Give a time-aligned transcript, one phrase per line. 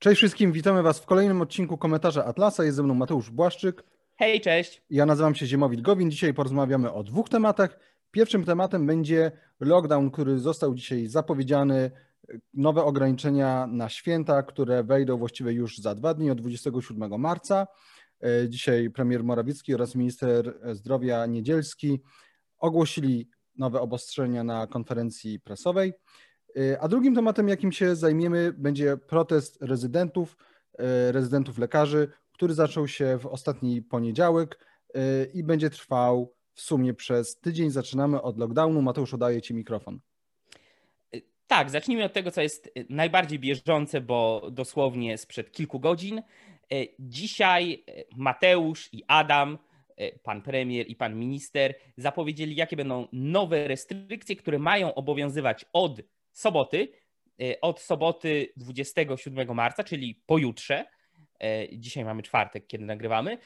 [0.00, 2.64] Cześć wszystkim, witamy Was w kolejnym odcinku komentarza Atlasa.
[2.64, 3.84] Jest ze mną Mateusz Błaszczyk.
[4.16, 4.82] Hej, cześć.
[4.90, 6.10] Ja nazywam się Ziemowit Gowin.
[6.10, 7.78] Dzisiaj porozmawiamy o dwóch tematach.
[8.10, 11.90] Pierwszym tematem będzie lockdown, który został dzisiaj zapowiedziany.
[12.54, 17.66] Nowe ograniczenia na święta, które wejdą właściwie już za dwa dni, od 27 marca.
[18.48, 22.00] Dzisiaj premier Morawiecki oraz minister zdrowia Niedzielski
[22.58, 25.92] ogłosili nowe obostrzenia na konferencji prasowej.
[26.80, 30.36] A drugim tematem, jakim się zajmiemy, będzie protest rezydentów,
[30.78, 36.94] e, rezydentów lekarzy, który zaczął się w ostatni poniedziałek e, i będzie trwał w sumie
[36.94, 37.70] przez tydzień.
[37.70, 38.82] Zaczynamy od lockdownu.
[38.82, 40.00] Mateusz, oddaję Ci mikrofon.
[41.46, 46.22] Tak, zacznijmy od tego, co jest najbardziej bieżące, bo dosłownie sprzed kilku godzin.
[46.98, 47.84] Dzisiaj
[48.16, 49.58] Mateusz i Adam,
[50.22, 56.00] pan premier i pan minister, zapowiedzieli, jakie będą nowe restrykcje, które mają obowiązywać od
[56.32, 56.88] soboty,
[57.40, 60.86] e, od soboty 27 marca, czyli pojutrze,
[61.42, 63.38] e, dzisiaj mamy czwartek, kiedy nagrywamy,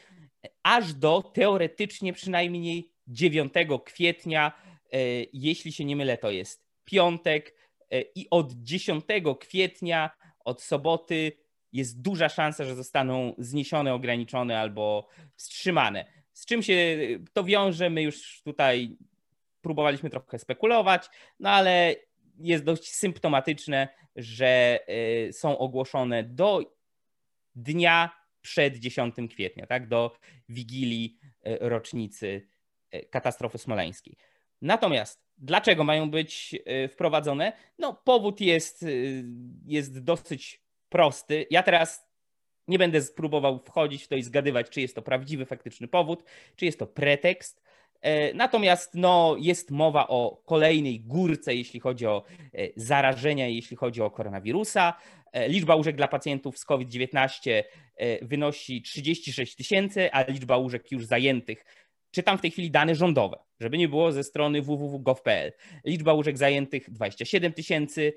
[0.62, 3.52] aż do teoretycznie przynajmniej 9
[3.84, 4.52] kwietnia,
[4.92, 4.98] e,
[5.32, 7.54] jeśli się nie mylę, to jest piątek
[8.14, 9.04] i od 10
[9.40, 10.10] kwietnia,
[10.44, 11.32] od soboty
[11.72, 16.04] jest duża szansa, że zostaną zniesione, ograniczone albo wstrzymane.
[16.32, 16.98] Z czym się
[17.32, 18.96] to wiąże, my już tutaj
[19.60, 21.08] próbowaliśmy trochę spekulować,
[21.40, 21.96] no ale
[22.38, 24.80] jest dość symptomatyczne, że
[25.28, 26.74] y, są ogłoszone do
[27.54, 30.16] dnia przed 10 kwietnia, tak, do
[30.48, 32.46] wigilii y, rocznicy
[32.94, 34.16] y, katastrofy smoleńskiej.
[34.62, 36.54] Natomiast dlaczego mają być
[36.90, 37.52] wprowadzone?
[37.78, 38.84] No, powód jest,
[39.66, 41.46] jest dosyć prosty.
[41.50, 42.06] Ja teraz
[42.68, 46.24] nie będę spróbował wchodzić w to i zgadywać, czy jest to prawdziwy, faktyczny powód,
[46.56, 47.62] czy jest to pretekst.
[48.04, 52.24] E, natomiast no, jest mowa o kolejnej górce, jeśli chodzi o
[52.54, 54.94] e, zarażenia, jeśli chodzi o koronawirusa.
[55.32, 57.62] E, liczba łóżek dla pacjentów z COVID-19
[58.22, 61.64] wynosi 36 tysięcy, a liczba łóżek już zajętych
[62.10, 65.52] czytam w tej chwili dane rządowe, żeby nie było ze strony www.gov.pl.
[65.84, 68.12] Liczba łóżek zajętych 27 tysięcy.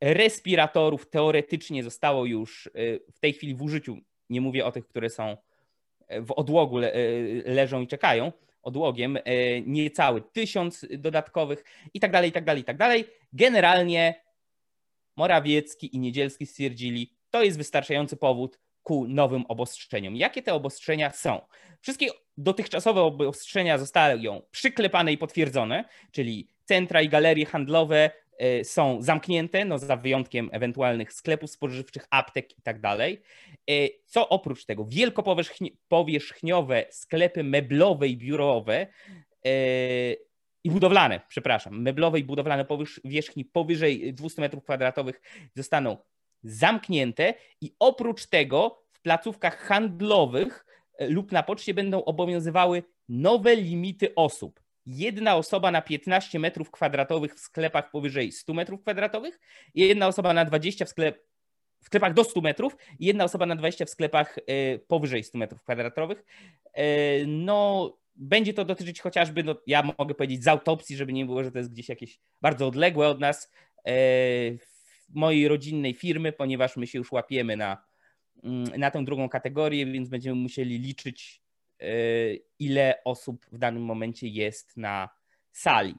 [0.00, 2.70] Respiratorów teoretycznie zostało już
[3.14, 3.96] w tej chwili w użyciu.
[4.30, 5.36] Nie mówię o tych, które są
[6.20, 6.92] w odłogu le,
[7.44, 9.20] leżą i czekają, odłogiem, e,
[9.60, 11.64] niecały tysiąc dodatkowych
[11.94, 13.04] i tak dalej, i tak dalej, i tak dalej.
[13.32, 14.22] Generalnie
[15.16, 20.16] Morawiecki i Niedzielski stwierdzili, to jest wystarczający powód ku nowym obostrzeniom.
[20.16, 21.40] Jakie te obostrzenia są?
[21.80, 22.06] Wszystkie
[22.36, 28.21] dotychczasowe obostrzenia zostały przyklepane i potwierdzone, czyli centra i galerie handlowe E,
[28.64, 33.22] są zamknięte, no za wyjątkiem ewentualnych sklepów spożywczych, aptek i tak dalej.
[33.70, 33.72] E,
[34.06, 38.86] co oprócz tego, wielkopowierzchniowe sklepy meblowe i biurowe
[39.46, 39.50] e,
[40.64, 45.12] i budowlane, przepraszam, meblowe i budowlane powierzchni powyżej 200 m2
[45.56, 45.96] zostaną
[46.42, 50.66] zamknięte i oprócz tego w placówkach handlowych
[51.00, 57.40] lub na poczcie będą obowiązywały nowe limity osób jedna osoba na 15 metrów kwadratowych w
[57.40, 59.40] sklepach powyżej 100 metrów kwadratowych,
[59.74, 61.26] jedna osoba na 20 w, sklep,
[61.80, 65.38] w sklepach do 100 metrów i jedna osoba na 20 w sklepach e, powyżej 100
[65.38, 66.24] metrów kwadratowych.
[66.72, 71.44] E, no, będzie to dotyczyć chociażby, no, ja mogę powiedzieć z autopsji, żeby nie było,
[71.44, 73.52] że to jest gdzieś jakieś bardzo odległe od nas,
[73.86, 73.92] e,
[75.08, 77.84] mojej rodzinnej firmy, ponieważ my się już łapiemy na,
[78.44, 81.41] mm, na tę drugą kategorię, więc będziemy musieli liczyć Y,
[82.58, 85.08] ile osób w danym momencie jest na
[85.52, 85.94] sali.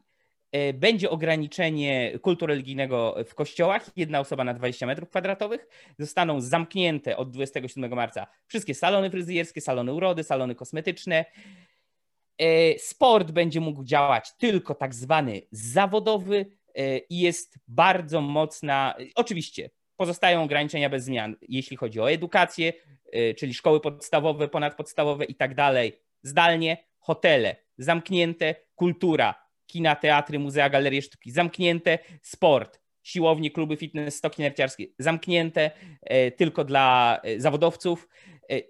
[0.56, 5.68] Y, będzie ograniczenie kultu religijnego w kościołach, jedna osoba na 20 metrów kwadratowych.
[6.00, 11.26] Zostaną zamknięte od 27 marca wszystkie salony fryzjerskie, salony urody, salony kosmetyczne.
[12.42, 16.46] Y, sport będzie mógł działać tylko tak zwany zawodowy
[17.10, 18.96] i jest bardzo mocna.
[19.16, 23.03] Oczywiście pozostają ograniczenia bez zmian, jeśli chodzi o edukację, Y,
[23.38, 31.02] czyli szkoły podstawowe, ponadpodstawowe i tak dalej, zdalnie, hotele zamknięte, kultura, kina, teatry, muzea, galerie
[31.02, 35.72] sztuki zamknięte, sport, siłownie, kluby fitness, stoki narciarskie zamknięte
[36.28, 38.08] y, tylko dla y, zawodowców.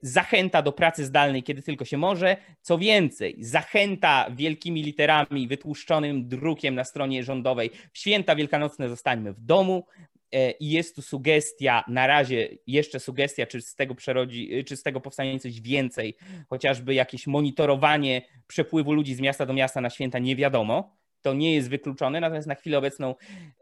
[0.02, 2.38] Zachęta do pracy zdalnej, kiedy tylko się może.
[2.62, 7.72] Co więcej, zachęta wielkimi literami, wytłuszczonym drukiem na stronie rządowej.
[7.94, 9.86] Święta wielkanocne zostańmy w domu.
[10.34, 14.84] E, i jest tu sugestia, na razie jeszcze sugestia, czy z tego przerodzi, czy z
[14.84, 16.18] tego powstanie coś więcej,
[16.50, 20.98] chociażby jakieś monitorowanie przepływu ludzi z miasta do miasta na święta, nie wiadomo.
[21.22, 23.16] To nie jest wykluczone, natomiast na chwilę obecną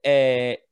[0.07, 0.70] e,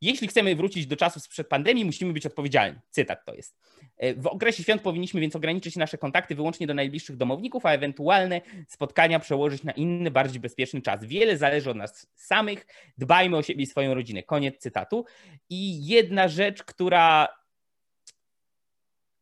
[0.00, 2.78] jeśli chcemy wrócić do czasów sprzed pandemii, musimy być odpowiedzialni.
[2.90, 3.58] Cytat to jest.
[3.96, 8.40] E, w okresie świąt powinniśmy więc ograniczyć nasze kontakty wyłącznie do najbliższych domowników, a ewentualne
[8.68, 11.04] spotkania przełożyć na inny, bardziej bezpieczny czas.
[11.04, 12.66] Wiele zależy od nas samych.
[12.98, 14.22] Dbajmy o siebie i swoją rodzinę.
[14.22, 15.04] Koniec cytatu.
[15.50, 17.28] I jedna rzecz, która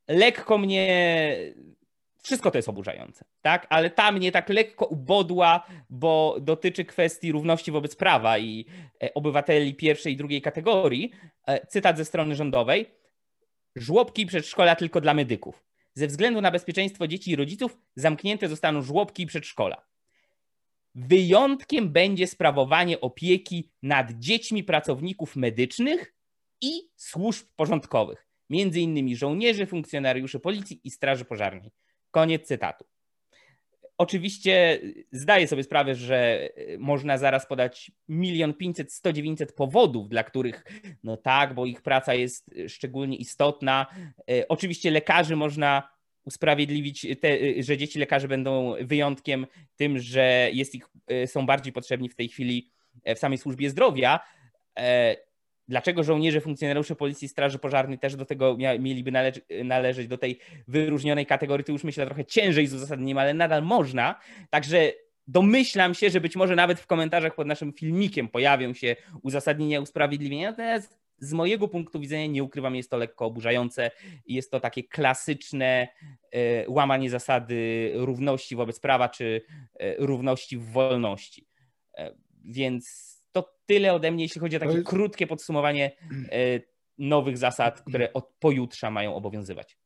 [0.09, 1.37] lekko mnie
[2.29, 3.67] wszystko to jest oburzające, tak?
[3.71, 8.67] Ale ta mnie tak lekko ubodła, bo dotyczy kwestii równości wobec prawa i
[9.03, 11.13] e, obywateli pierwszej i drugiej kategorii.
[11.47, 12.87] E, cytat ze strony rządowej.
[13.77, 15.65] Żłobki i przedszkola tylko dla medyków.
[15.95, 19.87] Ze względu na bezpieczeństwo dzieci i rodziców zamknięte zostaną żłobki i przedszkola.
[20.95, 26.15] Wyjątkiem będzie sprawowanie opieki nad dziećmi pracowników medycznych
[26.61, 31.71] i służb porządkowych, między innymi żołnierzy, funkcjonariuszy policji i straży pożarnej.
[32.19, 32.85] Koniec cytatu.
[33.99, 34.81] Oczywiście
[35.13, 36.49] zdaję sobie sprawę, że
[36.79, 40.65] można zaraz podać milion pięćset, sto dziewięćset powodów, dla których
[41.05, 43.87] no tak, bo ich praca jest szczególnie istotna.
[44.31, 45.89] E, oczywiście lekarzy można
[46.25, 52.09] usprawiedliwić, te, że dzieci lekarzy będą wyjątkiem tym, że jest ich, e, są bardziej potrzebni
[52.09, 52.71] w tej chwili
[53.17, 54.21] w samej służbie zdrowia.
[55.69, 59.33] Dlaczego żołnierze, funkcjonariusze Policji, Straży Pożarnej też do tego mieliby nale
[59.65, 60.39] należeć, do tej
[60.69, 64.21] wyróżnionej kategorii, to już myślę trochę ciężej z uzasadnieniem, ale nadal można.
[64.51, 64.93] Także
[65.27, 70.51] domyślam się, że być może nawet w komentarzach pod naszym filmikiem pojawią się uzasadnienia, usprawiedliwienia,
[70.51, 73.91] natomiast z mojego punktu widzenia, nie ukrywam, jest to lekko oburzające
[74.27, 75.89] jest to takie klasyczne
[76.33, 79.43] e, łamanie zasady równości wobec prawa czy
[79.75, 81.47] e, równości w wolności.
[81.97, 84.87] E, więc to tyle ode mnie, jeśli chodzi o takie jest...
[84.87, 85.93] krótkie podsumowanie
[86.33, 86.61] e,
[86.99, 89.79] nowych zasad, które od pojutrze mają obowiązywać.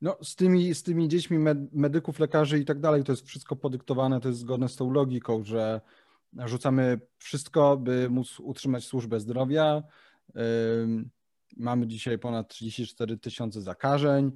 [0.00, 3.56] No, z tymi, z tymi dziećmi med, medyków, lekarzy i tak dalej, to jest wszystko
[3.56, 5.80] podyktowane, to jest zgodne z tą logiką, że
[6.44, 9.82] rzucamy wszystko, by móc utrzymać służbę zdrowia.
[11.56, 14.32] Mamy dzisiaj ponad 34 tysiące zakażeń.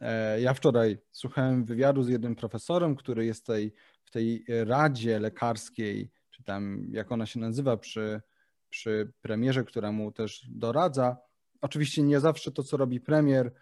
[0.00, 3.72] E, ja wczoraj słuchałem wywiadu z jednym profesorem, który jest tej,
[4.04, 6.10] w tej radzie lekarskiej
[6.42, 8.20] tam jak ona się nazywa przy,
[8.70, 11.16] przy premierze, która mu też doradza.
[11.60, 13.52] Oczywiście nie zawsze to, co robi premier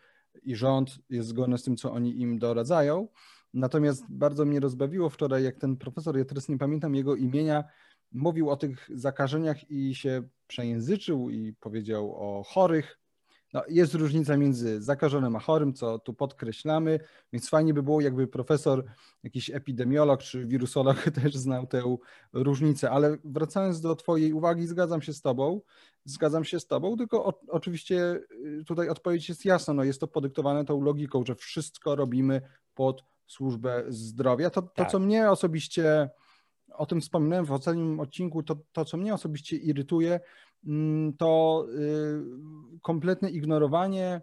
[0.43, 3.09] i rząd jest zgodne z tym, co oni im doradzają.
[3.55, 7.65] Natomiast bardzo mnie rozbawiło wczoraj, jak ten profesor, ja teraz nie pamiętam jego imienia,
[8.12, 13.00] mówił o tych zakażeniach i się przejęzyczył i powiedział o chorych,
[13.52, 17.00] no, jest różnica między zakażonym a chorym, co tu podkreślamy,
[17.32, 18.85] więc fajnie by było, jakby profesor,
[19.23, 21.97] jakiś epidemiolog czy wirusolog też znał tę
[22.32, 22.91] różnicę.
[22.91, 25.61] Ale wracając do Twojej uwagi, zgadzam się z Tobą.
[26.05, 28.20] Zgadzam się z Tobą, tylko o, oczywiście
[28.61, 29.75] y, tutaj odpowiedź jest jasna.
[29.75, 32.41] No, jest to podyktowane tą logiką, że wszystko robimy
[32.75, 34.50] pod służbę zdrowia.
[34.50, 34.91] To, to tak.
[34.91, 36.11] co mnie osobiście,
[36.73, 40.20] o tym wspominałem w ostatnim odcinku, to, to co mnie osobiście irytuje,
[41.19, 44.21] to y, kompletne ignorowanie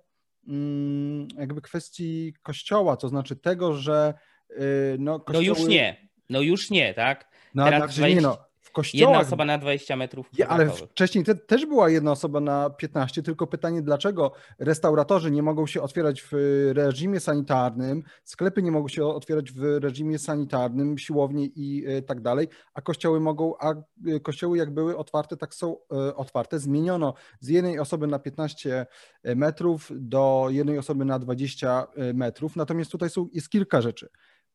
[0.47, 4.13] mm, jakby kwestii kościoła, to znaczy tego, że
[4.51, 5.45] y, no, kościoły...
[5.45, 7.29] no już nie, no już nie, tak?
[7.55, 8.15] No, Teraz znaczy 20...
[8.15, 8.46] nie, no,
[8.77, 9.13] kościołach.
[9.13, 10.29] Jedna osoba na 20 metrów.
[10.37, 15.43] Ja, ale wcześniej te, też była jedna osoba na 15, tylko pytanie, dlaczego restauratorzy nie
[15.43, 16.31] mogą się otwierać w
[16.73, 22.47] reżimie sanitarnym, sklepy nie mogą się otwierać w reżimie sanitarnym, siłownie i e, tak dalej,
[22.73, 26.59] a kościoły mogą, a e, kościoły jak były otwarte, tak są e, otwarte.
[26.59, 28.85] Zmieniono z jednej osoby na 15
[29.23, 32.55] metrów do jednej osoby na 20 metrów.
[32.55, 34.09] Natomiast tutaj są, jest kilka rzeczy.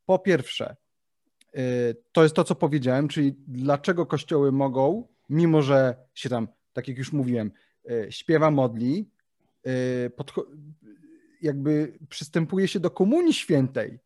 [0.06, 0.76] Po pierwsze,
[2.12, 6.98] to jest to, co powiedziałem, czyli dlaczego kościoły mogą, mimo że się tam, tak jak
[6.98, 7.50] już mówiłem,
[7.90, 9.10] e, śpiewa, modli,
[9.66, 9.70] e,
[11.42, 13.98] jakby przystępuje się do Komunii Świętej.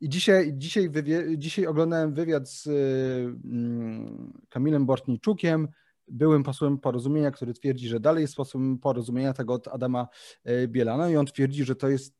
[0.00, 0.90] I dzisiaj, dzisiaj,
[1.36, 5.68] dzisiaj oglądałem wywiad z mm, Kamilem Bortniczukiem,
[6.08, 10.08] byłym posłem porozumienia, który twierdzi, że dalej jest posłem porozumienia tego od Adama
[10.44, 12.14] e, Bielana i on twierdzi, że to jest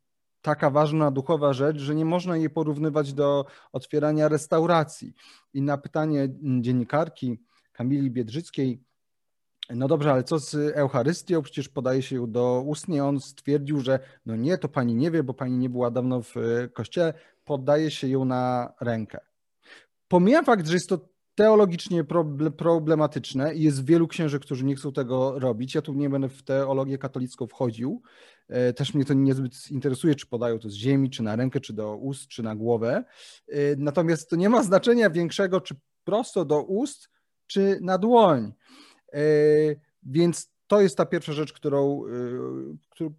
[0.44, 5.14] taka ważna duchowa rzecz, że nie można jej porównywać do otwierania restauracji.
[5.54, 6.28] I na pytanie
[6.60, 7.38] dziennikarki
[7.72, 8.82] Kamili Biedrzyckiej,
[9.70, 11.42] no dobrze, ale co z Eucharystią?
[11.42, 13.04] Przecież podaje się ją do ustnie.
[13.04, 16.34] On stwierdził, że no nie, to pani nie wie, bo pani nie była dawno w
[16.72, 19.20] kościele, poddaje się ją na rękę.
[20.08, 22.04] Pomijam fakt, że jest to teologicznie
[22.56, 25.74] problematyczne i jest wielu księży, którzy nie chcą tego robić.
[25.74, 28.02] Ja tu nie będę w teologię katolicką wchodził.
[28.48, 31.72] E, też mnie to niezbyt interesuje, czy podają to z ziemi, czy na rękę, czy
[31.72, 33.04] do ust, czy na głowę.
[33.48, 35.74] E, natomiast to nie ma znaczenia większego, czy
[36.04, 37.08] prosto do ust,
[37.46, 38.52] czy na dłoń.
[39.12, 39.20] E,
[40.02, 42.02] więc to jest ta pierwsza rzecz, którą,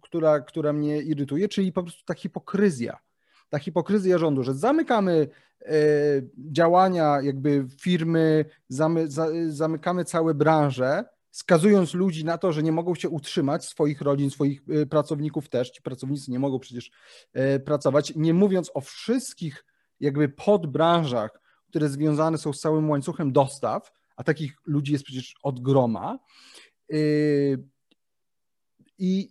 [0.00, 2.98] która, która mnie irytuje, czyli po prostu ta hipokryzja.
[3.48, 5.28] Ta hipokryzja rządu, że zamykamy
[6.36, 9.06] działania jakby firmy, zamy,
[9.48, 14.62] zamykamy całe branże, skazując ludzi na to, że nie mogą się utrzymać, swoich rodzin, swoich
[14.90, 16.90] pracowników też, ci pracownicy nie mogą przecież
[17.64, 19.64] pracować, nie mówiąc o wszystkich
[20.00, 25.60] jakby podbranżach, które związane są z całym łańcuchem dostaw, a takich ludzi jest przecież od
[25.60, 26.18] groma.
[28.98, 29.28] I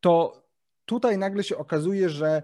[0.00, 0.42] to
[0.88, 2.42] tutaj nagle się okazuje, że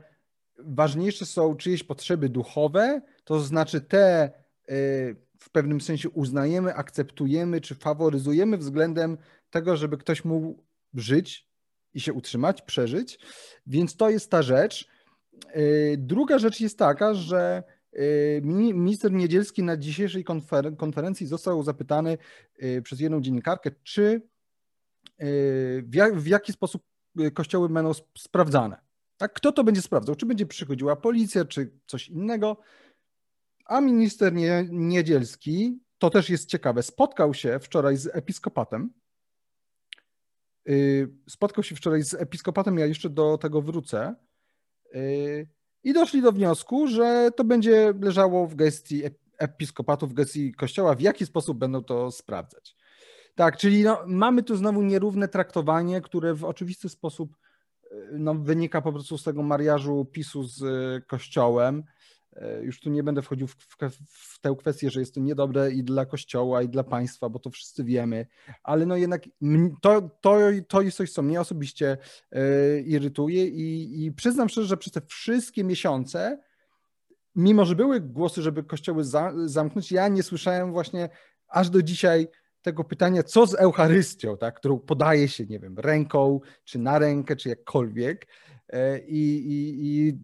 [0.58, 4.30] ważniejsze są czyjeś potrzeby duchowe, to znaczy te
[4.70, 9.18] y, w pewnym sensie uznajemy, akceptujemy czy faworyzujemy względem
[9.50, 10.62] tego, żeby ktoś mógł
[10.94, 11.48] żyć
[11.94, 13.18] i się utrzymać, przeżyć.
[13.66, 14.88] Więc to jest ta rzecz.
[15.56, 17.62] Y, druga rzecz jest taka, że
[17.94, 18.40] y,
[18.74, 20.24] minister Niedzielski na dzisiejszej
[20.78, 22.18] konferencji został zapytany
[22.82, 24.22] przez jedną dziennikarkę, czy
[26.14, 26.82] w jaki sposób
[27.34, 28.80] kościoły będą sprawdzane.
[29.16, 30.14] Tak, kto to będzie sprawdzał?
[30.14, 32.56] Czy będzie przychodziła policja, czy coś innego?
[33.64, 34.32] A minister
[34.70, 38.92] Niedzielski, to też jest ciekawe, spotkał się wczoraj z episkopatem.
[40.68, 44.14] Y, spotkał się wczoraj z episkopatem, ja jeszcze do tego wrócę.
[44.94, 45.48] Y,
[45.84, 49.02] I doszli do wniosku, że to będzie leżało w gestii
[49.38, 52.76] episkopatu, w gestii kościoła, w jaki sposób będą to sprawdzać.
[53.34, 57.36] Tak, czyli no, mamy tu znowu nierówne traktowanie, które w oczywisty sposób
[58.12, 61.84] no, wynika po prostu z tego mariażu PiSu z e, Kościołem.
[62.36, 63.76] E, już tu nie będę wchodził w, w,
[64.08, 67.50] w, tę kwestię, że jest to niedobre i dla Kościoła, i dla państwa, bo to
[67.50, 68.26] wszyscy wiemy,
[68.62, 69.22] ale no jednak
[69.82, 70.38] to, to,
[70.68, 71.98] to jest coś, co mnie osobiście
[72.32, 76.38] e, irytuje i, i przyznam szczerze, że przez te wszystkie miesiące,
[77.36, 81.08] mimo że były głosy, żeby kościoły za, zamknąć, ja nie słyszałem właśnie
[81.48, 82.28] aż do dzisiaj
[82.64, 87.36] tego pytania, co z Eucharystią, tak, którą podaje się, nie wiem, ręką, czy na rękę,
[87.36, 88.26] czy jakkolwiek.
[88.68, 90.18] E, I, i, i,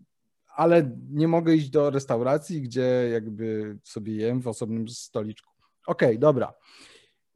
[0.57, 5.53] ale nie mogę iść do restauracji, gdzie jakby sobie jem w osobnym stoliczku.
[5.87, 6.55] Okej, okay, dobra.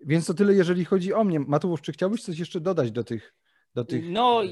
[0.01, 1.41] Więc to tyle, jeżeli chodzi o mnie.
[1.41, 3.35] Mateusz, czy chciałbyś coś jeszcze dodać do tych.
[3.75, 4.05] Do tych...
[4.09, 4.43] No,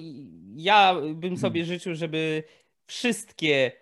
[0.54, 1.74] ja bym sobie hmm.
[1.74, 2.42] życzył, żeby
[2.86, 3.72] wszystkie,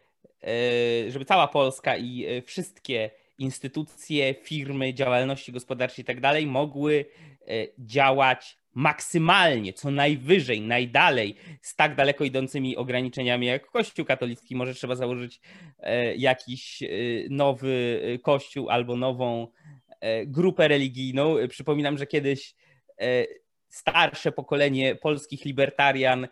[0.42, 3.10] e, żeby cała Polska i e, wszystkie
[3.40, 7.04] instytucje, firmy, działalności gospodarcze i tak dalej mogły
[7.40, 14.56] e, działać maksymalnie, co najwyżej, najdalej, z tak daleko idącymi ograniczeniami jak Kościół katolicki.
[14.56, 15.40] Może trzeba założyć
[15.78, 16.87] e, jakiś e,
[17.30, 19.49] nowy kościół albo nową
[20.26, 21.35] grupę religijną.
[21.49, 22.54] Przypominam, że kiedyś
[23.68, 26.28] starsze pokolenie polskich libertarian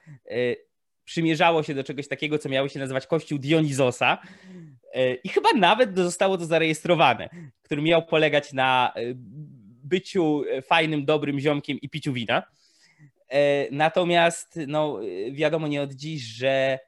[1.05, 4.19] przymierzało się do czegoś takiego, co miało się nazywać Kościół Dionizosa.
[4.99, 7.29] E, I chyba nawet zostało to zarejestrowane,
[7.63, 9.01] który miał polegać na e,
[9.85, 12.43] byciu fajnym, dobrym ziomkiem i piciu wina.
[13.29, 15.01] E, natomiast no,
[15.33, 16.79] wiadomo nie od dziś, że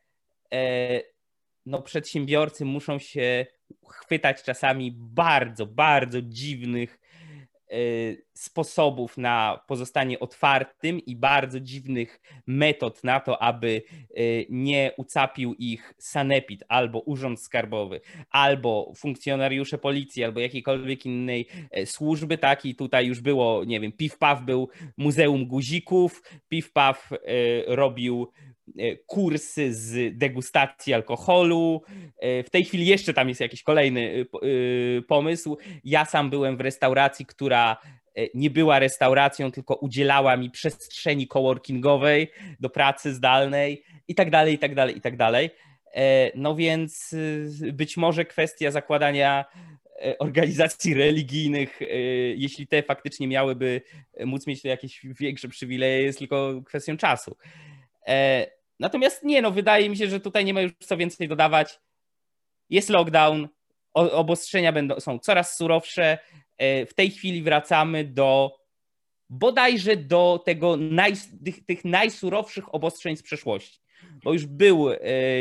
[1.66, 3.46] no, przedsiębiorcy muszą się
[3.88, 6.98] chwytać czasami bardzo, bardzo dziwnych
[8.34, 13.82] sposobów na pozostanie otwartym i bardzo dziwnych metod na to, aby
[14.18, 18.00] y, nie ucapił ich sanepid albo urząd skarbowy,
[18.30, 23.92] albo funkcjonariusze policji, albo jakiejkolwiek innej e, służby, tak i tutaj już było, nie wiem,
[23.92, 26.22] Piw-Paw był Muzeum Guzików,
[26.52, 27.16] Piw-Paw e,
[27.76, 28.49] robił E,
[29.06, 31.82] kursy z degustacji alkoholu.
[32.18, 35.58] E, w tej chwili jeszcze tam jest jakiś kolejny e, pomysł.
[35.84, 37.76] Ja sam byłem w restauracji, która
[38.34, 44.58] nie była restauracją, tylko udzielała mi przestrzeni coworkingowej do pracy zdalnej i tak dalej, i
[44.58, 45.50] tak dalej, i tak dalej.
[46.34, 47.14] No więc
[47.72, 49.44] być może kwestia zakładania
[50.18, 51.80] organizacji religijnych,
[52.36, 53.82] jeśli te faktycznie miałyby
[54.24, 57.36] móc mieć jakieś większe przywileje, jest tylko kwestią czasu.
[58.80, 61.80] Natomiast nie, no wydaje mi się, że tutaj nie ma już co więcej dodawać.
[62.70, 63.48] Jest lockdown,
[63.94, 66.18] obostrzenia będą, są coraz surowsze.
[66.58, 68.58] E, w tej chwili wracamy do
[69.28, 71.12] bodajże do tego naj,
[71.44, 73.80] tych, tych najsurowszych obostrzeń z przeszłości
[74.24, 74.96] bo już był, e,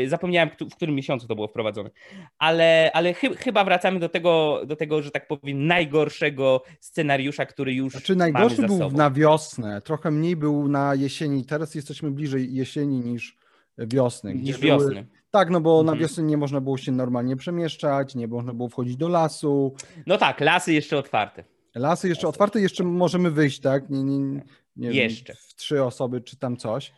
[0.08, 1.90] zapomniałem w którym miesiącu to było wprowadzone,
[2.38, 7.74] ale, ale chy, chyba wracamy do tego, do tego, że tak powiem, najgorszego scenariusza, który
[7.74, 13.00] już Znaczy najgorszy był na wiosnę, trochę mniej był na jesieni, teraz jesteśmy bliżej jesieni
[13.00, 13.36] niż
[13.78, 14.34] wiosny.
[14.34, 14.94] Niż wiosny.
[14.94, 15.06] Były...
[15.30, 15.96] Tak, no bo mhm.
[15.96, 19.74] na wiosnę nie można było się normalnie przemieszczać, nie można było wchodzić do lasu.
[20.06, 21.44] No tak, lasy jeszcze otwarte.
[21.74, 23.90] Lasy jeszcze otwarte, jeszcze możemy wyjść, tak?
[23.90, 24.40] Nie, nie,
[24.76, 25.32] nie jeszcze.
[25.32, 26.92] Wiem, w trzy osoby czy tam coś.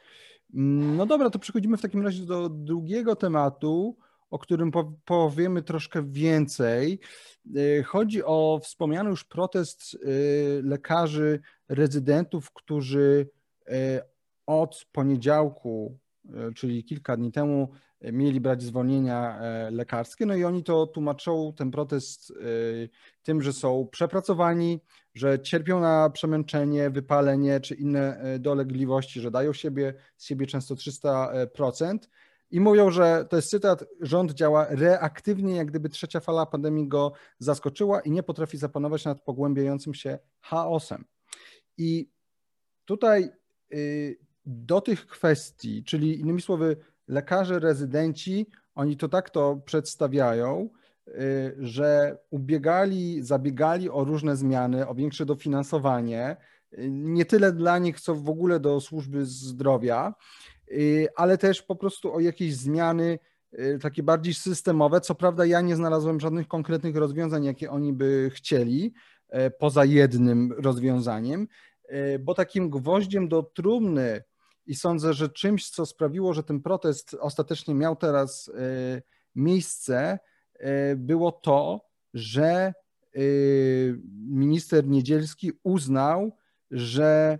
[0.53, 3.97] No dobra, to przechodzimy w takim razie do drugiego tematu,
[4.31, 4.71] o którym
[5.05, 7.01] powiemy troszkę więcej.
[7.57, 13.29] Y, chodzi o wspomniany już protest y, lekarzy rezydentów, którzy
[13.69, 13.73] y,
[14.47, 15.99] od poniedziałku
[16.55, 17.69] czyli kilka dni temu,
[18.13, 20.27] mieli brać zwolnienia lekarskie.
[20.27, 22.33] No i oni to tłumaczą, ten protest,
[23.23, 24.81] tym, że są przepracowani,
[25.15, 31.99] że cierpią na przemęczenie, wypalenie czy inne dolegliwości, że dają siebie, z siebie często 300%.
[32.53, 37.13] I mówią, że to jest cytat, rząd działa reaktywnie, jak gdyby trzecia fala pandemii go
[37.39, 41.05] zaskoczyła i nie potrafi zapanować nad pogłębiającym się chaosem.
[41.79, 42.11] I
[42.85, 43.31] tutaj
[43.75, 46.77] y, do tych kwestii, czyli innymi słowy,
[47.09, 50.69] lekarze, rezydenci, oni to tak to przedstawiają,
[51.09, 51.13] y,
[51.59, 56.37] że ubiegali, zabiegali o różne zmiany, o większe dofinansowanie,
[56.73, 60.15] y, nie tyle dla nich, co w ogóle do służby zdrowia,
[61.17, 63.19] ale też po prostu o jakieś zmiany
[63.83, 65.01] takie bardziej systemowe.
[65.01, 68.95] Co prawda, ja nie znalazłem żadnych konkretnych rozwiązań, jakie oni by chcieli,
[69.59, 71.49] poza jednym rozwiązaniem.
[72.21, 74.23] Bo takim gwoździem do trumny
[74.67, 79.03] i sądzę, że czymś, co sprawiło, że ten protest ostatecznie miał teraz e,
[79.35, 80.19] miejsce,
[80.55, 82.75] e, było to, że
[84.29, 86.37] minister Niedzielski uznał,
[86.71, 87.39] że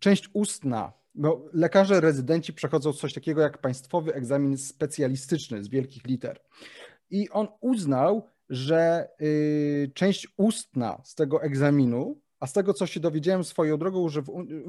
[0.00, 6.40] część ustna, bo lekarze rezydenci przechodzą coś takiego jak państwowy egzamin specjalistyczny z wielkich liter.
[7.10, 9.08] I on uznał, że
[9.94, 14.22] część ustna z tego egzaminu, a z tego co się dowiedziałem swoją drogą, że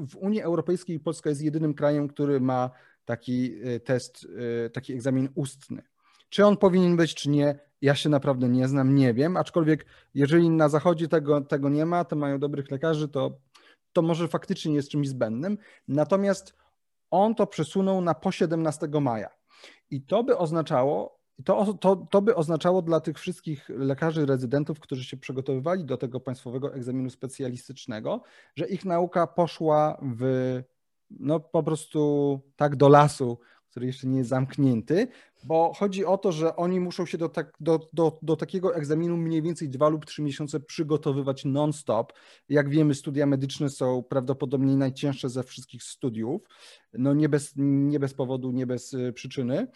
[0.08, 2.70] w Unii Europejskiej Polska jest jedynym krajem, który ma
[3.04, 4.24] taki y, test,
[4.66, 5.82] y, taki egzamin ustny.
[6.28, 10.50] Czy on powinien być, czy nie, ja się naprawdę nie znam, nie wiem, aczkolwiek jeżeli
[10.50, 13.38] na zachodzie tego, tego nie ma, to mają dobrych lekarzy, to,
[13.92, 15.58] to może faktycznie jest czymś zbędnym.
[15.88, 16.54] Natomiast
[17.10, 19.30] on to przesunął na po 17 maja.
[19.90, 25.04] I to by oznaczało, to, to, to by oznaczało dla tych wszystkich lekarzy rezydentów, którzy
[25.04, 28.22] się przygotowywali do tego państwowego egzaminu specjalistycznego,
[28.56, 30.22] że ich nauka poszła w
[31.10, 33.38] no po prostu tak do lasu,
[33.70, 35.08] który jeszcze nie jest zamknięty,
[35.44, 39.16] bo chodzi o to, że oni muszą się do, tak, do, do, do takiego egzaminu
[39.16, 42.12] mniej więcej dwa lub trzy miesiące przygotowywać non-stop.
[42.48, 46.42] Jak wiemy, studia medyczne są prawdopodobnie najcięższe ze wszystkich studiów,
[46.92, 49.66] no nie bez, nie bez powodu, nie bez e, przyczyny.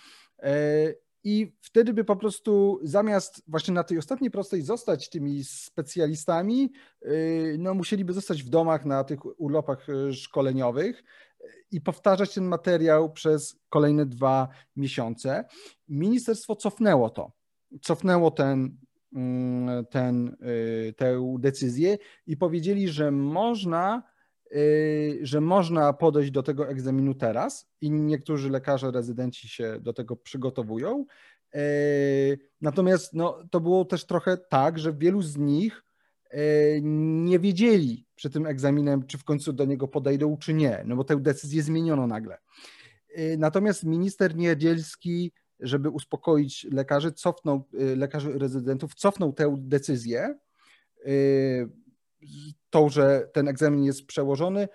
[1.25, 7.57] I wtedy by po prostu zamiast właśnie na tej ostatniej prostej zostać tymi specjalistami, y,
[7.59, 11.05] no musieliby zostać w domach na tych urlopach y, szkoleniowych
[11.71, 15.45] i powtarzać ten materiał przez kolejne dwa miesiące.
[15.89, 17.33] Ministerstwo cofnęło to.
[17.83, 18.77] Cofnęło ten,
[19.13, 20.37] mm, ten,
[20.97, 24.12] tę decyzję i powiedzieli, że można
[25.23, 31.07] że można podejść do tego egzaminu teraz i niektórzy lekarze, rezydenci się do tego przygotowują.
[31.55, 35.85] Y, natomiast no, to było też trochę tak, że wielu z nich
[36.35, 40.97] y, nie wiedzieli przed tym egzaminem, czy w końcu do niego podejdą, czy nie, no
[40.97, 42.39] bo tę decyzję zmieniono nagle.
[43.39, 50.39] Natomiast minister Niedzielski, żeby uspokoić lekarzy, cofnął, lekarzy rezydentów, cofnął tę decyzję
[52.71, 54.69] tą, że ten egzamin jest przełożony,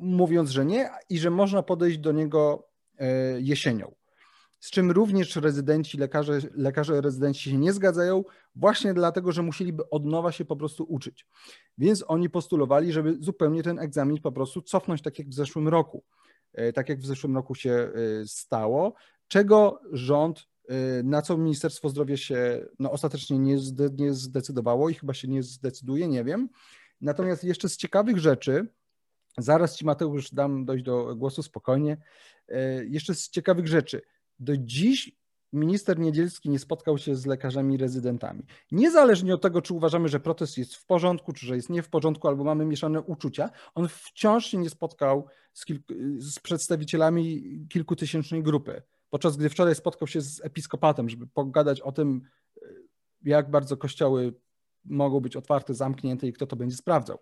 [0.00, 3.94] mówiąc, że nie i że można podejść do niego e, jesienią.
[4.60, 10.04] Z czym również rezydenci, lekarze, lekarze rezydenci się nie zgadzają, właśnie dlatego, że musieliby od
[10.04, 11.26] nowa się po prostu uczyć.
[11.78, 16.04] Więc oni postulowali, żeby zupełnie ten egzamin po prostu cofnąć, tak jak w zeszłym roku.
[16.52, 17.90] E, tak jak w zeszłym roku się e,
[18.26, 18.94] stało,
[19.28, 20.46] czego rząd
[21.04, 23.58] na co Ministerstwo Zdrowia się no, ostatecznie nie,
[24.14, 26.48] zdecydowało i chyba się nie zdecyduje, nie wiem.
[27.04, 28.66] Natomiast jeszcze z ciekawych rzeczy,
[29.38, 31.96] zaraz Ci Mateusz dam dojść do głosu spokojnie,
[32.48, 34.02] e, jeszcze z ciekawych rzeczy.
[34.38, 35.12] Do dziś
[35.52, 38.42] minister Niedzielski nie spotkał się z lekarzami rezydentami.
[38.72, 41.88] Niezależnie od tego, czy uważamy, że protest jest w porządku, czy że jest nie w
[41.88, 48.42] porządku, albo mamy mieszane uczucia, on wciąż się nie spotkał z, kilku, z przedstawicielami kilkutysięcznej
[48.42, 48.82] grupy.
[49.10, 52.22] Podczas gdy wczoraj spotkał się z episkopatem, żeby pogadać o tym,
[52.62, 52.66] e,
[53.22, 54.34] jak bardzo kościoły
[54.84, 57.18] mogą być otwarte, zamknięte i kto to będzie sprawdzał.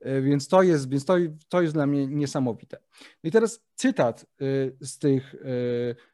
[0.00, 1.14] E, więc to jest, więc to,
[1.48, 2.78] to jest dla mnie niesamowite.
[3.24, 4.44] No I teraz cytat e,
[4.80, 5.38] z tych e,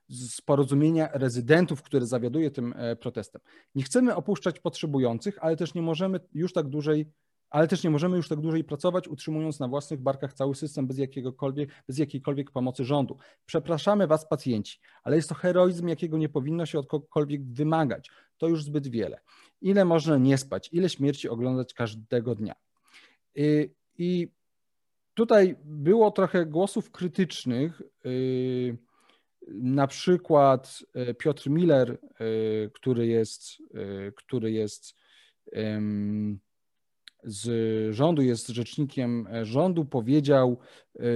[0.09, 3.43] z porozumienia rezydentów, które zawiaduje tym protestem.
[3.75, 7.13] Nie chcemy opuszczać potrzebujących, ale też nie możemy już tak dłużej
[7.51, 10.99] ale też nie możemy już tak dłużej pracować, utrzymując na własnych barkach cały system bez,
[10.99, 13.17] jakiegokolwiek, bez jakiejkolwiek pomocy rządu.
[13.47, 18.11] Przepraszamy Was, pacjenci, ale jest to heroizm, jakiego nie powinno się od kogokolwiek wymagać.
[18.39, 19.21] To już zbyt wiele.
[19.61, 22.55] Ile można nie spać, ile śmierci oglądać każdego dnia.
[23.35, 24.29] I, i
[25.15, 27.83] tutaj było trochę głosów krytycznych.
[28.07, 28.77] Y,
[29.49, 33.63] na przykład y, Piotr Miller, y, który jest,
[34.17, 34.95] który jest
[37.25, 40.59] z rządu, jest rzecznikiem rządu, powiedział,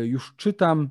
[0.02, 0.90] już czytam,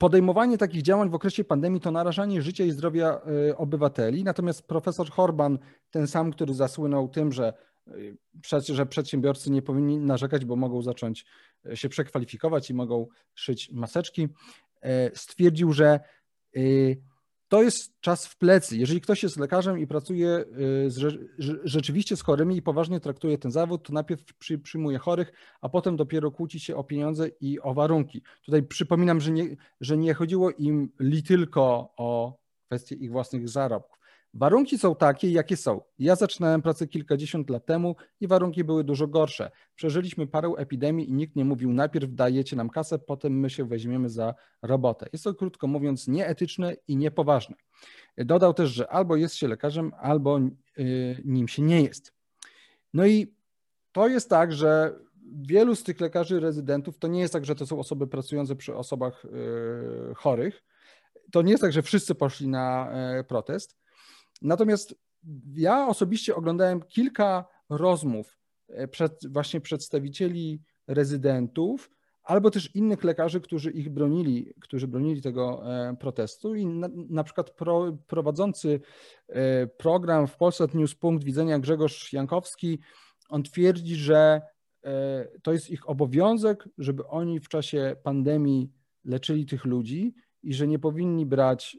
[0.00, 3.20] Podejmowanie takich działań w okresie pandemii to narażanie życia i zdrowia
[3.56, 4.24] obywateli.
[4.24, 5.58] Natomiast profesor Horban,
[5.90, 7.52] ten sam, który zasłynął tym, że,
[8.68, 11.26] że przedsiębiorcy nie powinni narzekać, bo mogą zacząć
[11.74, 14.28] się przekwalifikować i mogą szyć maseczki,
[15.14, 16.00] stwierdził, że
[17.50, 18.76] to jest czas w plecy.
[18.76, 20.44] Jeżeli ktoś jest lekarzem i pracuje
[20.86, 21.18] y, z,
[21.64, 25.96] rzeczywiście z chorymi i poważnie traktuje ten zawód, to najpierw przy, przyjmuje chorych, a potem
[25.96, 28.22] dopiero kłóci się o pieniądze i o warunki.
[28.44, 33.99] Tutaj przypominam, że nie, że nie chodziło im li tylko o kwestie ich własnych zarobków.
[34.34, 35.80] Warunki są takie, jakie są.
[35.98, 39.50] Ja zaczynałem pracę kilkadziesiąt lat temu i warunki były dużo gorsze.
[39.74, 44.08] Przeżyliśmy parę epidemii i nikt nie mówił najpierw dajecie nam kasę, potem my się weźmiemy
[44.08, 45.06] za robotę.
[45.12, 47.56] Jest to krótko mówiąc nieetyczne i niepoważne.
[48.18, 50.38] Dodał też, że albo jest się lekarzem, albo
[50.78, 52.12] y, nim się nie jest.
[52.94, 53.34] No i
[53.92, 54.98] to jest tak, że
[55.42, 58.76] wielu z tych lekarzy rezydentów to nie jest tak, że to są osoby pracujące przy
[58.76, 60.62] osobach y, chorych.
[61.32, 63.80] To nie jest tak, że wszyscy poszli na e, protest
[64.42, 64.94] Natomiast
[65.54, 71.90] ja osobiście oglądałem kilka rozmów e, przed, właśnie przedstawicieli rezydentów,
[72.22, 76.54] albo też innych lekarzy, którzy ich bronili, którzy bronili tego e, protestu.
[76.54, 78.80] I na, na przykład pro, prowadzący
[79.28, 82.78] e, program w Polsat News Punkt Widzenia Grzegorz Jankowski,
[83.28, 84.42] on twierdzi, że
[85.42, 88.70] to jest ich obowiązek, żeby oni w czasie pandemii
[89.04, 91.78] leczyli tych ludzi i że nie powinni brać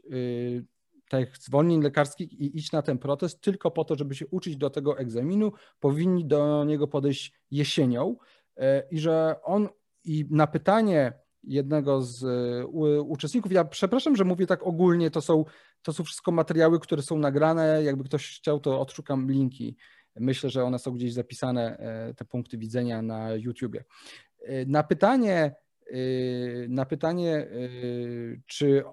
[1.12, 4.70] tych zwolnień lekarskich i iść na ten protest tylko po to, żeby się uczyć do
[4.70, 8.16] tego egzaminu, powinni do niego podejść jesienią
[8.56, 9.68] e, i że on
[10.04, 12.24] i na pytanie jednego z
[13.06, 15.44] uczestników, ja przepraszam, że mówię tak ogólnie, to są,
[15.82, 19.76] to są wszystko materiały, które są nagrane, jakby ktoś chciał, to odszukam linki.
[20.16, 23.84] Myślę, że one są gdzieś zapisane, e, te punkty widzenia na YouTubie.
[24.42, 25.54] E, na pytanie,
[26.68, 27.46] na pytanie,
[28.46, 28.84] czy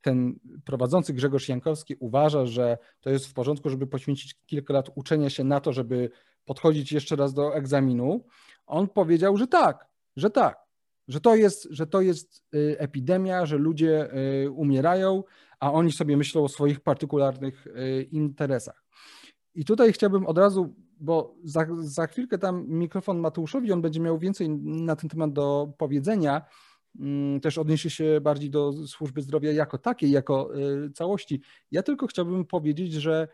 [0.00, 5.30] ten prowadzący Grzegorz Jankowski uważa, że to jest w porządku, żeby poświęcić kilka lat uczenia
[5.30, 6.10] się na to, żeby
[6.44, 8.24] podchodzić jeszcze raz do egzaminu,
[8.66, 9.86] on powiedział, że tak,
[10.16, 10.58] że tak,
[11.08, 15.24] że to jest, że to jest y, epidemia, że ludzie y, umierają,
[15.60, 18.84] a oni sobie myślą o swoich partykularnych y, interesach.
[19.54, 24.18] I tutaj chciałbym od razu, bo za, za chwilkę tam mikrofon Mateuszowi, on będzie miał
[24.18, 26.42] więcej na ten temat do powiedzenia,
[27.42, 31.42] też odniesie się bardziej do służby zdrowia jako takiej, jako y, całości.
[31.70, 33.28] Ja tylko chciałbym powiedzieć, że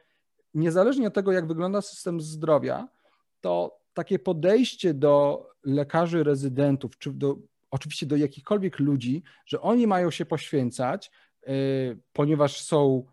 [0.55, 2.89] niezależnie od tego, jak wygląda system zdrowia,
[3.41, 7.37] to takie podejście do lekarzy rezydentów, czy do,
[7.71, 11.11] oczywiście do jakichkolwiek ludzi, że oni mają się poświęcać,
[11.49, 13.05] y, ponieważ są,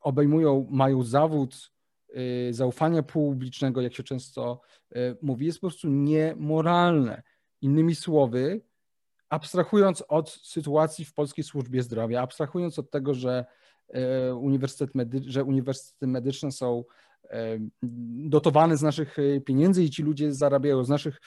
[0.00, 1.70] obejmują, mają zawód
[2.16, 4.60] y, zaufania publicznego, jak się często
[5.22, 7.22] mówi, jest po prostu niemoralne.
[7.60, 8.60] Innymi słowy,
[9.28, 13.44] abstrahując od sytuacji w polskiej służbie zdrowia, abstrahując od tego, że,
[13.88, 16.84] e, uniwersytet medy, że uniwersytety medyczne są
[17.30, 17.58] e,
[18.28, 21.20] dotowane z naszych e, pieniędzy i ci ludzie zarabiają z naszych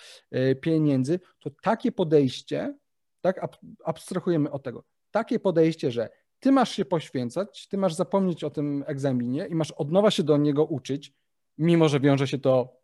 [0.62, 2.78] pieniędzy, to takie podejście,
[3.22, 3.48] tak,
[3.86, 8.84] abstrahujemy od tego, takie podejście, że ty masz się poświęcać, ty masz zapomnieć o tym
[8.88, 11.14] egzaminie i masz od nowa się do niego uczyć,
[11.58, 12.81] mimo że wiąże się to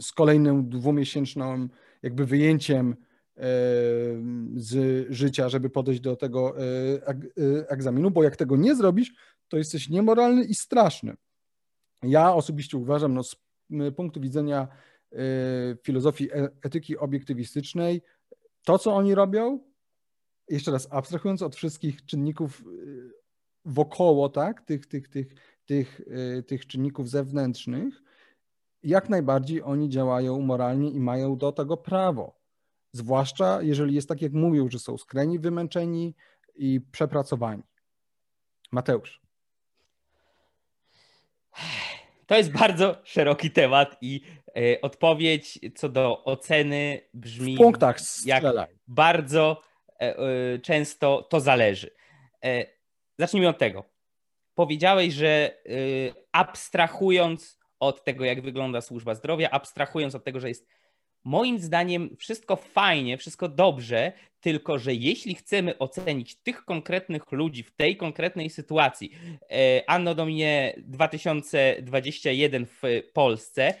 [0.00, 1.68] z kolejnym dwumiesięczną
[2.02, 3.42] jakby wyjęciem e,
[4.56, 6.62] z życia, żeby podejść do tego e,
[7.06, 9.12] e, egzaminu, bo jak tego nie zrobisz,
[9.48, 11.14] to jesteś niemoralny i straszny.
[12.02, 13.36] Ja osobiście uważam, no, z
[13.96, 14.68] punktu widzenia
[15.82, 16.28] filozofii
[16.62, 18.02] etyki obiektywistycznej,
[18.64, 19.58] to, co oni robią,
[20.48, 22.64] jeszcze raz abstrahując od wszystkich czynników
[23.64, 25.34] wokoło, tak, tych, tych, tych,
[25.66, 26.00] tych,
[26.46, 28.02] tych czynników zewnętrznych,
[28.84, 32.34] jak najbardziej oni działają moralnie i mają do tego prawo.
[32.92, 36.14] Zwłaszcza jeżeli jest tak, jak mówią, że są skrajnie wymęczeni
[36.54, 37.62] i przepracowani.
[38.72, 39.20] Mateusz.
[42.26, 44.20] To jest bardzo szeroki temat i
[44.56, 48.44] e, odpowiedź co do oceny brzmi w punktach jak
[48.86, 51.90] bardzo e, e, często to zależy.
[53.18, 53.84] Zacznijmy od tego.
[54.54, 55.62] Powiedziałeś, że
[56.32, 60.66] abstrahując od tego, jak wygląda służba zdrowia, abstrahując od tego, że jest
[61.24, 67.70] moim zdaniem wszystko fajnie, wszystko dobrze, tylko że jeśli chcemy ocenić tych konkretnych ludzi w
[67.70, 69.10] tej konkretnej sytuacji,
[69.50, 73.74] e, Anno Dominie 2021 w Polsce,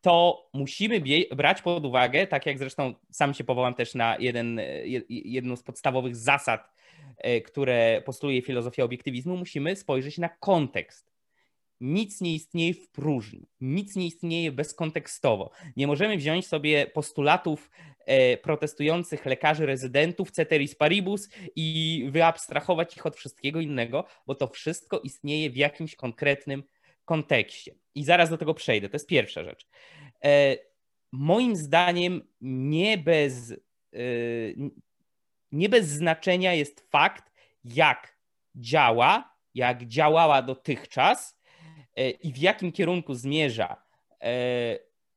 [0.00, 1.02] to musimy
[1.36, 4.60] brać pod uwagę, tak jak zresztą sam się powołam też na jeden,
[5.08, 6.72] jedną z podstawowych zasad,
[7.18, 11.17] e, które postuluje filozofia obiektywizmu, musimy spojrzeć na kontekst
[11.80, 15.50] nic nie istnieje w próżni, nic nie istnieje bezkontekstowo.
[15.76, 23.16] Nie możemy wziąć sobie postulatów e, protestujących lekarzy rezydentów, ceteris paribus i wyabstrahować ich od
[23.16, 26.62] wszystkiego innego, bo to wszystko istnieje w jakimś konkretnym
[27.04, 27.74] kontekście.
[27.94, 28.88] I zaraz do tego przejdę.
[28.88, 29.66] To jest pierwsza rzecz.
[30.24, 30.56] E,
[31.12, 33.56] moim zdaniem nie bez, e,
[35.52, 37.32] nie bez znaczenia jest fakt,
[37.64, 38.18] jak
[38.54, 41.37] działa, jak działała dotychczas
[42.22, 43.82] i w jakim kierunku zmierza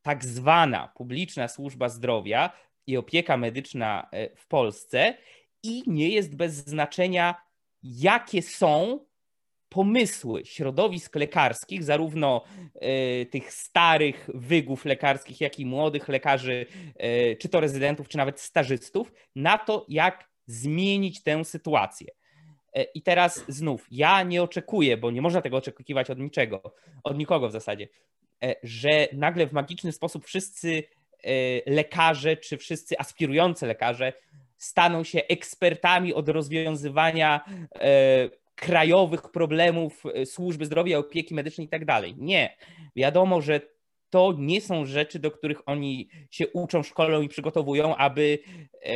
[0.01, 2.51] tak zwana publiczna służba zdrowia
[2.87, 5.17] i opieka medyczna w Polsce
[5.63, 7.35] i nie jest bez znaczenia,
[7.83, 8.99] jakie są
[9.69, 12.43] pomysły środowisk lekarskich, zarówno
[13.29, 16.65] tych starych wygów lekarskich, jak i młodych lekarzy,
[17.39, 22.07] czy to rezydentów, czy nawet stażystów, na to, jak zmienić tę sytuację.
[22.77, 26.61] Y, I teraz znów, ja nie oczekuję, bo nie można tego oczekiwać od niczego,
[27.03, 27.87] od nikogo w zasadzie,
[28.63, 30.83] że nagle w magiczny sposób wszyscy
[31.65, 34.13] lekarze, czy wszyscy aspirujący lekarze
[34.57, 37.45] staną się ekspertami od rozwiązywania
[38.61, 42.15] krajowych problemów e, służby zdrowia, opieki medycznej i tak dalej.
[42.17, 42.57] Nie.
[42.95, 43.61] Wiadomo, że
[44.11, 48.39] to nie są rzeczy, do których oni się uczą, szkolą i przygotowują, aby
[48.81, 48.95] e,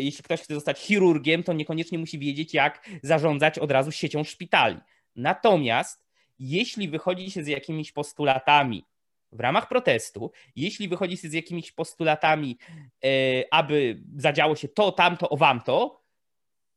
[0.00, 4.76] jeśli ktoś chce zostać chirurgiem, to niekoniecznie musi wiedzieć, jak zarządzać od razu siecią szpitali.
[5.16, 6.06] Natomiast
[6.38, 8.84] jeśli wychodzi się z jakimiś postulatami
[9.32, 12.58] w ramach protestu, jeśli wychodzi się z jakimiś postulatami,
[13.04, 13.08] e,
[13.50, 16.02] aby zadziało się to, tamto, owamto,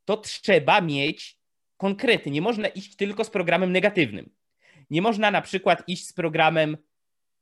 [0.05, 1.39] to trzeba mieć
[1.77, 2.31] konkrety.
[2.31, 4.29] Nie można iść tylko z programem negatywnym.
[4.89, 6.77] Nie można na przykład iść z programem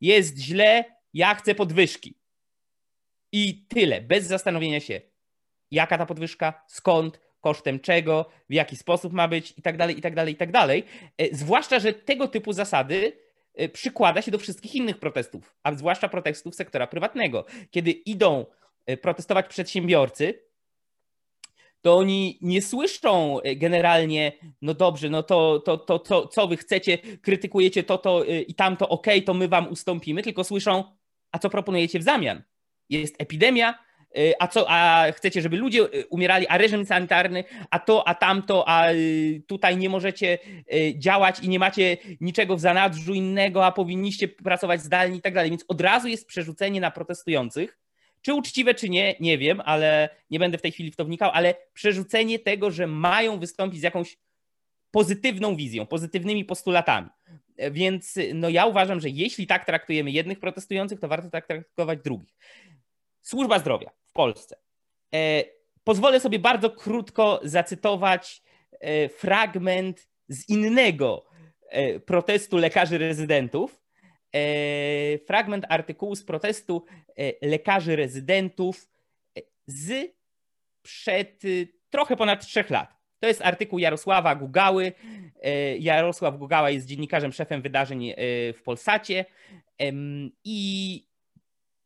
[0.01, 2.17] jest źle, ja chcę podwyżki.
[3.31, 5.01] I tyle, bez zastanowienia się,
[5.71, 10.01] jaka ta podwyżka, skąd, kosztem czego, w jaki sposób ma być i tak dalej, i
[10.01, 10.83] tak dalej, i tak dalej.
[11.17, 13.19] E, zwłaszcza, że tego typu zasady
[13.53, 17.45] e, przykłada się do wszystkich innych protestów, a zwłaszcza protestów sektora prywatnego.
[17.71, 18.45] Kiedy idą
[18.85, 20.45] e, protestować przedsiębiorcy,
[21.85, 26.57] to oni nie słyszą e, generalnie, no dobrze, no to, to, to, to co wy
[26.57, 30.83] chcecie, krytykujecie to, to e, i tamto, ok, to my wam ustąpimy, tylko słyszą,
[31.31, 32.43] a co proponujecie w zamian?
[32.89, 33.79] Jest epidemia,
[34.17, 38.63] e, a co, a chcecie, żeby ludzie umierali, a reżim sanitarny, a to, a tamto,
[38.67, 38.87] a
[39.47, 40.37] tutaj nie możecie
[40.97, 45.49] działać i nie macie niczego w zanadrzu innego, a powinniście pracować zdalnie i tak dalej.
[45.49, 47.84] Więc od razu jest przerzucenie na protestujących,
[48.25, 51.31] czy uczciwe, czy nie, nie wiem, ale nie będę w tej chwili w to wnikał,
[51.33, 54.17] ale przerzucenie tego, że mają wystąpić z jakąś
[54.91, 57.09] pozytywną wizją, pozytywnymi postulatami.
[57.71, 62.33] Więc no ja uważam, że jeśli tak traktujemy jednych protestujących, to warto tak traktować drugich.
[63.21, 64.57] Służba zdrowia w Polsce.
[65.13, 65.43] E,
[65.83, 71.25] pozwolę sobie bardzo krótko zacytować e, fragment z innego
[71.69, 73.84] e, protestu lekarzy rezydentów,
[75.27, 76.85] fragment artykułu z protestu
[77.17, 78.89] e, lekarzy rezydentów
[79.37, 80.15] e, z
[80.81, 81.41] przed
[81.89, 82.95] trochę ponad trzech lat.
[83.19, 84.93] To jest artykuł Jarosława Gugały.
[85.79, 88.13] Jarosław Gugała jest dziennikarzem, szefem wydarzeń
[88.53, 89.25] w Polsacie
[90.43, 91.01] i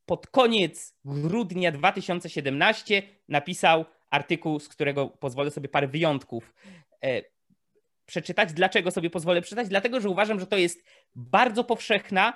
[0.06, 6.54] pod koniec grudnia 2017 napisał artykuł, z którego pozwolę sobie parę wyjątków
[8.10, 8.54] przeczytać.
[8.54, 9.68] Dlaczego sobie pozwolę przeczytać?
[9.68, 10.84] Dlatego, że uważam, że to jest
[11.16, 12.34] bardzo powszechna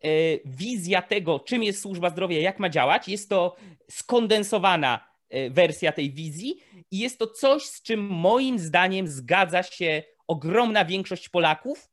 [0.00, 0.08] e,
[0.44, 3.08] wizja tego, czym jest służba zdrowia, jak ma działać.
[3.08, 3.56] Jest to
[3.90, 6.56] skondensowana e, wersja tej wizji
[6.90, 11.90] i jest to coś, z czym moim zdaniem zgadza się ogromna większość Polaków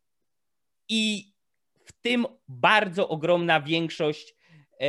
[0.89, 1.33] i
[1.85, 4.35] w tym bardzo ogromna większość
[4.81, 4.85] e,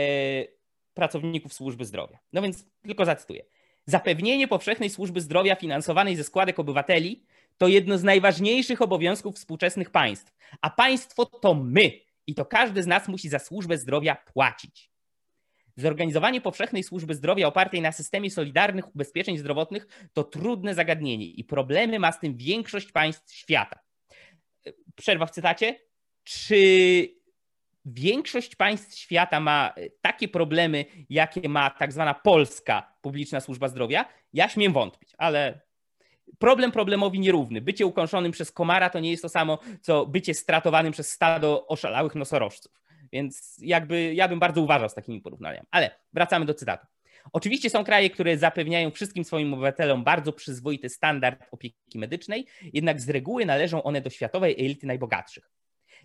[0.94, 2.18] pracowników służby zdrowia.
[2.32, 3.44] No więc tylko zacytuję.
[3.86, 7.24] Zapewnienie powszechnej służby zdrowia finansowanej ze składek obywateli
[7.62, 11.92] to jedno z najważniejszych obowiązków współczesnych państw, a państwo to my
[12.26, 14.90] i to każdy z nas musi za służbę zdrowia płacić.
[15.76, 21.98] Zorganizowanie powszechnej służby zdrowia opartej na systemie solidarnych ubezpieczeń zdrowotnych to trudne zagadnienie i problemy
[21.98, 23.78] ma z tym większość państw świata.
[24.96, 25.78] Przerwa w cytacie.
[26.24, 27.08] Czy
[27.84, 34.04] większość państw świata ma takie problemy, jakie ma tak zwana polska publiczna służba zdrowia?
[34.32, 35.60] Ja śmiem wątpić, ale
[36.38, 37.60] problem problemowi nierówny.
[37.60, 42.14] Bycie ukąszonym przez komara to nie jest to samo, co bycie stratowanym przez stado oszalałych
[42.14, 42.72] nosorożców.
[43.12, 45.66] Więc jakby ja bym bardzo uważał z takimi porównaniami.
[45.70, 46.86] Ale wracamy do cytatu.
[47.32, 53.08] Oczywiście są kraje, które zapewniają wszystkim swoim obywatelom bardzo przyzwoity standard opieki medycznej, jednak z
[53.08, 55.50] reguły należą one do światowej elity najbogatszych.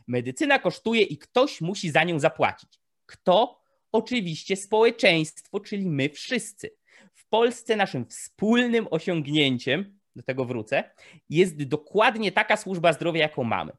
[0.07, 2.69] Medycyna kosztuje i ktoś musi za nią zapłacić.
[3.05, 3.61] Kto?
[3.91, 6.69] Oczywiście społeczeństwo, czyli my wszyscy.
[7.13, 10.83] W Polsce naszym wspólnym osiągnięciem do tego wrócę,
[11.29, 13.71] jest dokładnie taka służba zdrowia, jaką mamy.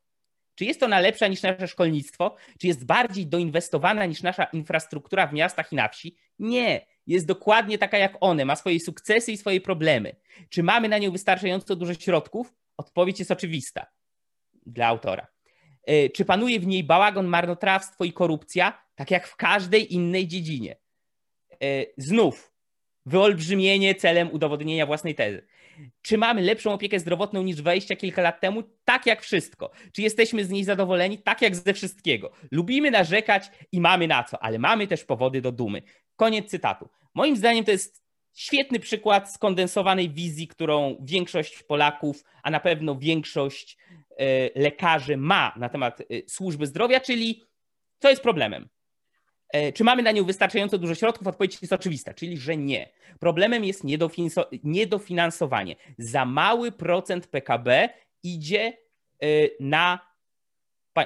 [0.54, 2.36] Czy jest ona lepsza niż nasze szkolnictwo?
[2.60, 6.16] Czy jest bardziej doinwestowana niż nasza infrastruktura w miastach i na wsi?
[6.38, 6.86] Nie.
[7.06, 10.16] Jest dokładnie taka jak one, ma swoje sukcesy i swoje problemy.
[10.48, 12.54] Czy mamy na nią wystarczająco dużo środków?
[12.76, 13.86] Odpowiedź jest oczywista
[14.66, 15.26] dla autora.
[15.84, 18.82] E, czy panuje w niej bałagan, marnotrawstwo i korupcja?
[18.94, 20.76] Tak jak w każdej innej dziedzinie.
[21.52, 22.52] E, znów
[23.06, 25.46] wyolbrzymienie celem udowodnienia własnej tezy.
[26.02, 28.62] Czy mamy lepszą opiekę zdrowotną niż 20 kilka lat temu?
[28.84, 29.70] Tak jak wszystko.
[29.92, 31.18] Czy jesteśmy z niej zadowoleni?
[31.18, 32.32] Tak jak ze wszystkiego.
[32.50, 35.82] Lubimy narzekać i mamy na co, ale mamy też powody do dumy.
[36.16, 36.88] Koniec cytatu.
[37.14, 38.02] Moim zdaniem to jest
[38.34, 43.78] świetny przykład skondensowanej wizji, którą większość Polaków, a na pewno większość
[44.18, 47.44] e, lekarzy ma na temat e, służby zdrowia, czyli
[47.98, 48.68] co jest problemem.
[49.52, 51.26] E, czy mamy na nią wystarczająco dużo środków?
[51.26, 52.88] Odpowiedź jest oczywista, czyli że nie.
[53.20, 53.84] Problemem jest
[54.64, 55.76] niedofinansowanie.
[55.98, 57.88] Za mały procent PKB
[58.22, 58.78] idzie
[59.22, 59.26] e,
[59.60, 59.98] na
[60.98, 61.04] e,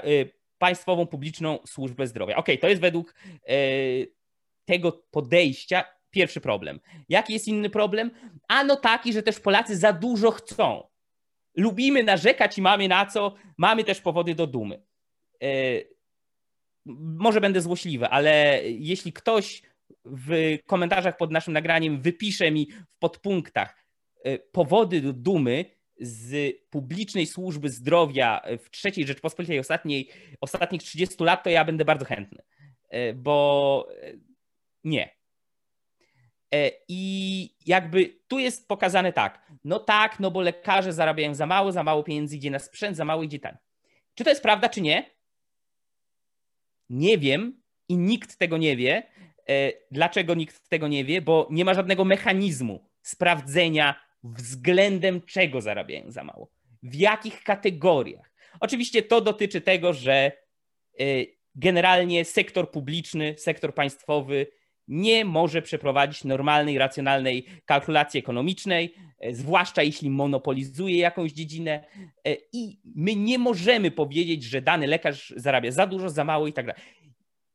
[0.58, 2.36] państwową publiczną służbę zdrowia.
[2.36, 3.14] Ok, to jest według
[4.64, 6.80] tego podejścia pierwszy problem.
[7.08, 8.10] Jaki jest inny problem?
[8.48, 10.88] Ano taki, że też Polacy za dużo chcą.
[11.56, 14.82] Lubimy narzekać i mamy na co, mamy też powody do dumy
[16.86, 19.62] może będę złośliwy, ale jeśli ktoś
[20.04, 23.76] w komentarzach pod naszym nagraniem wypisze mi w podpunktach
[24.24, 25.64] e, powody do dumy
[26.00, 30.08] z publicznej służby zdrowia w III Rzeczpospolitej ostatniej,
[30.40, 32.42] ostatnich 30 lat, to ja będę bardzo chętny,
[32.90, 34.12] e, bo e,
[34.84, 35.22] nie.
[36.88, 41.82] I jakby tu jest pokazane tak, no tak, no bo lekarze zarabiają za mało, za
[41.82, 43.56] mało pieniędzy idzie na sprzęt, za mało idzie tam.
[44.14, 45.10] Czy to jest prawda, czy nie?
[46.92, 49.02] Nie wiem i nikt tego nie wie.
[49.48, 51.22] E, dlaczego nikt tego nie wie?
[51.22, 56.50] Bo nie ma żadnego mechanizmu sprawdzenia, względem czego zarabiają za mało,
[56.82, 58.32] w jakich kategoriach.
[58.60, 60.32] Oczywiście to dotyczy tego, że
[61.00, 61.04] e,
[61.54, 64.46] generalnie sektor publiczny, sektor państwowy
[64.88, 71.84] nie może przeprowadzić normalnej, racjonalnej kalkulacji ekonomicznej, e, zwłaszcza jeśli monopolizuje jakąś dziedzinę
[72.24, 76.52] e, i my nie możemy powiedzieć, że dany lekarz zarabia za dużo, za mało i
[76.52, 76.82] tak dalej.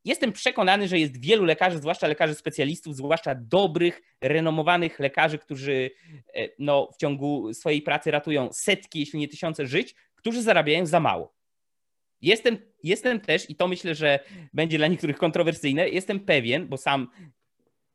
[0.05, 5.91] Jestem przekonany, że jest wielu lekarzy, zwłaszcza lekarzy specjalistów, zwłaszcza dobrych, renomowanych lekarzy, którzy
[6.33, 10.99] e, no, w ciągu swojej pracy ratują setki, jeśli nie tysiące żyć, którzy zarabiają za
[10.99, 11.36] mało.
[12.21, 14.19] Jestem, jestem też, i to myślę, że
[14.53, 17.07] będzie dla niektórych kontrowersyjne, jestem pewien, bo sam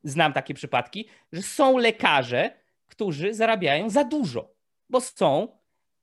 [0.03, 2.51] znam takie przypadki, że są lekarze,
[2.87, 4.55] którzy zarabiają za dużo,
[4.89, 5.57] bo są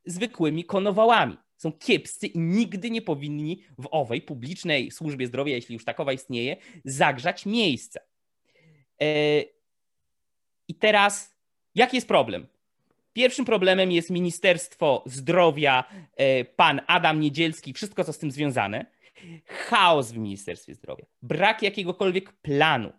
[0.05, 1.37] zwykłymi konowałami.
[1.57, 6.57] Są kiepscy i nigdy nie powinni w owej publicznej służbie zdrowia, jeśli już takowa istnieje,
[6.85, 8.01] zagrzać miejsca.
[9.01, 9.43] E,
[10.69, 11.37] I teraz,
[11.75, 12.47] jaki jest problem?
[13.13, 15.85] Pierwszym problemem jest Ministerstwo Zdrowia,
[16.17, 18.87] e, pan Adam Niedzielski, wszystko co z tym związane.
[19.47, 22.93] Chaos w Ministerstwie Zdrowia, brak jakiegokolwiek planu,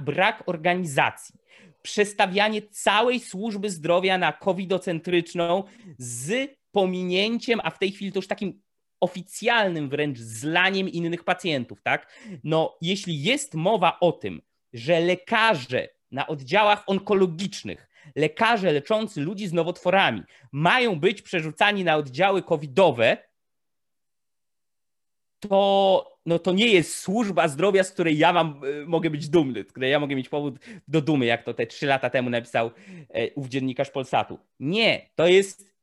[0.00, 1.34] brak organizacji,
[1.82, 5.64] przestawianie całej służby zdrowia na covidocentryczną
[5.98, 8.62] z pominięciem, a w tej chwili to już takim
[9.00, 12.12] oficjalnym wręcz zlaniem innych pacjentów, tak?
[12.44, 19.52] No, jeśli jest mowa o tym, że lekarze na oddziałach onkologicznych lekarze leczący ludzi z
[19.52, 23.16] nowotworami mają być przerzucani na oddziały covidowe,
[25.40, 29.64] to, no to nie jest służba zdrowia, z której ja mam, e, mogę być dumny,
[29.64, 32.70] z której ja mogę mieć powód do dumy, jak to te trzy lata temu napisał
[33.10, 34.38] e, ów dziennikarz Polsatu.
[34.60, 35.76] Nie, to jest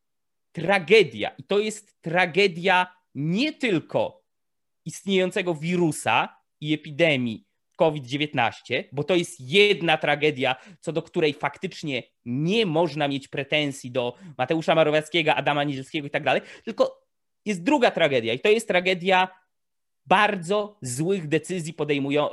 [0.51, 1.31] tragedia.
[1.37, 4.23] I to jest tragedia nie tylko
[4.85, 7.45] istniejącego wirusa i epidemii,
[7.83, 14.15] COVID-19, bo to jest jedna tragedia, co do której faktycznie nie można mieć pretensji do
[14.37, 17.03] Mateusza Marowieckiego, Adama Niedzielskiego i tak dalej, tylko
[17.45, 19.27] jest druga tragedia i to jest tragedia
[20.05, 21.73] bardzo złych decyzji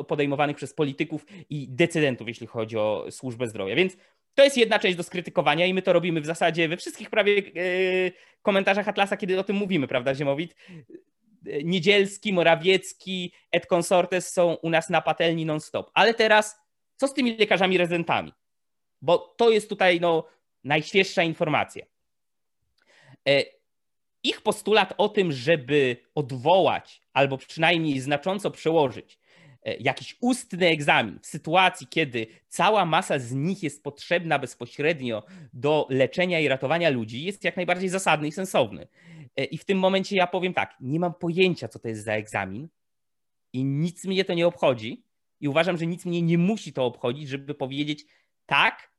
[0.09, 3.75] podejmowanych przez polityków i decydentów, jeśli chodzi o służbę zdrowia.
[3.75, 3.97] Więc
[4.35, 7.35] to jest jedna część do skrytykowania i my to robimy w zasadzie we wszystkich prawie
[7.35, 10.57] yy, komentarzach Atlasa, kiedy o tym mówimy, prawda, Ziemowit?
[11.65, 15.91] Niedzielski, Morawiecki, et consortes są u nas na patelni non-stop.
[15.95, 16.61] Ale teraz,
[16.97, 18.33] co z tymi lekarzami rezydentami?
[19.03, 20.27] Bo to jest tutaj no,
[20.65, 21.87] najświeższa informacja.
[23.29, 23.45] E,
[24.23, 29.19] ich postulat o tym, żeby odwołać albo przynajmniej znacząco przełożyć
[29.63, 35.23] e, jakiś ustny egzamin w sytuacji, kiedy cała masa z nich jest potrzebna bezpośrednio
[35.53, 38.89] do leczenia i ratowania ludzi, jest jak najbardziej zasadny i sensowny.
[39.37, 42.13] E, I w tym momencie ja powiem tak, nie mam pojęcia, co to jest za
[42.13, 42.69] egzamin
[43.53, 45.05] i nic mnie to nie obchodzi.
[45.41, 48.05] I uważam, że nic mnie nie musi to obchodzić, żeby powiedzieć
[48.47, 48.91] tak,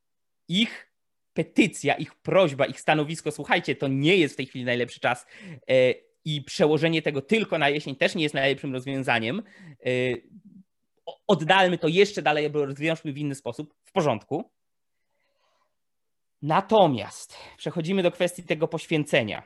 [0.48, 0.92] ich
[1.34, 5.26] petycja, ich prośba, ich stanowisko, słuchajcie, to nie jest w tej chwili najlepszy czas.
[5.68, 9.42] E, i przełożenie tego tylko na jesień też nie jest najlepszym rozwiązaniem.
[11.26, 13.74] Oddalmy to jeszcze dalej, bo rozwiążmy w inny sposób.
[13.84, 14.50] W porządku.
[16.42, 19.42] Natomiast przechodzimy do kwestii tego poświęcenia.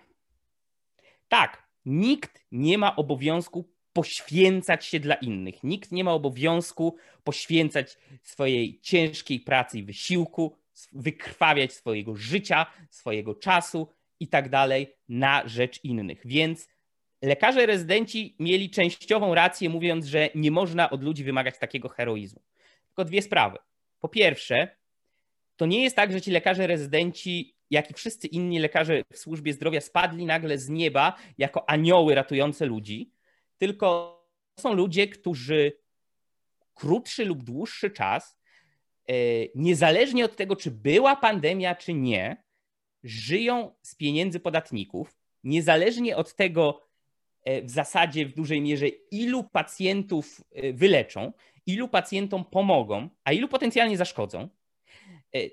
[1.28, 5.64] Tak, nikt nie ma obowiązku poświęcać się dla innych.
[5.64, 10.56] Nikt nie ma obowiązku poświęcać swojej ciężkiej pracy i wysiłku,
[10.92, 13.88] wykrwawiać swojego życia, swojego czasu
[14.20, 16.20] i tak dalej na rzecz innych.
[16.24, 16.68] Więc
[17.22, 22.42] lekarze rezydenci mieli częściową rację, mówiąc, że nie można od ludzi wymagać takiego heroizmu.
[22.86, 23.58] Tylko dwie sprawy.
[24.00, 24.76] Po pierwsze,
[25.56, 29.52] to nie jest tak, że ci lekarze rezydenci, jak i wszyscy inni lekarze w służbie
[29.52, 33.10] zdrowia, spadli nagle z nieba jako anioły ratujące ludzi,
[33.58, 34.16] tylko
[34.60, 35.72] są ludzie, którzy
[36.74, 38.38] krótszy lub dłuższy czas,
[39.08, 39.14] e,
[39.54, 42.44] niezależnie od tego, czy była pandemia, czy nie,
[43.04, 46.88] żyją z pieniędzy podatników, niezależnie od tego,
[47.44, 51.32] e, w zasadzie w dużej mierze, ilu pacjentów e, wyleczą,
[51.66, 54.48] ilu pacjentom pomogą, a ilu potencjalnie zaszkodzą.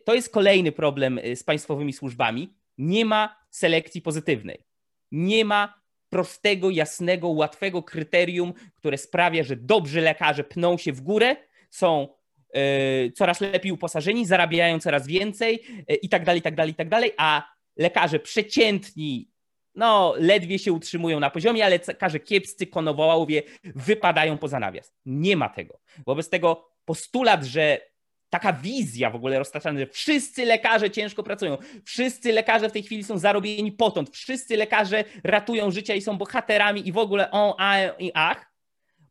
[0.06, 2.54] To jest kolejny problem z państwowymi służbami.
[2.78, 4.66] Nie ma selekcji pozytywnej.
[5.12, 11.36] Nie ma prostego, jasnego, łatwego kryterium, które sprawia, że dobrzy lekarze pną się w górę,
[11.70, 12.08] są
[12.54, 16.76] e, coraz lepiej uposażeni, zarabiają coraz więcej e, i tak dalej, i tak dalej, i
[16.76, 19.32] tak dalej, a lekarze przeciętni,
[19.76, 24.94] no ledwie się utrzymują na poziomie, ale lekarze kiepscy, konowołowie wypadają poza nawias.
[25.06, 25.80] Nie ma tego.
[26.06, 27.93] Wobec tego postulat, że
[28.34, 33.04] taka wizja w ogóle roztaczana, że wszyscy lekarze ciężko pracują, wszyscy lekarze w tej chwili
[33.04, 37.78] są zarobieni potąd, wszyscy lekarze ratują życia i są bohaterami i w ogóle on, a
[38.00, 38.52] i ach,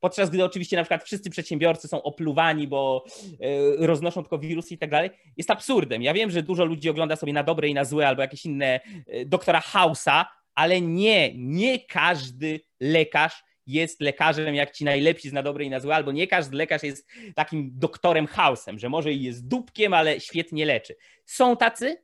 [0.01, 3.05] podczas gdy oczywiście na przykład wszyscy przedsiębiorcy są opluwani, bo
[3.41, 6.03] yy, roznoszą tylko wirusy i tak dalej, jest absurdem.
[6.03, 8.81] Ja wiem, że dużo ludzi ogląda sobie na dobre i na złe albo jakieś inne
[9.07, 15.43] yy, doktora Hausa, ale nie, nie każdy lekarz jest lekarzem jak ci najlepsi z na
[15.43, 19.23] dobre i na złe, albo nie każdy lekarz jest takim doktorem chaosem, że może i
[19.23, 20.97] jest dupkiem, ale świetnie leczy.
[21.25, 21.97] Są tacy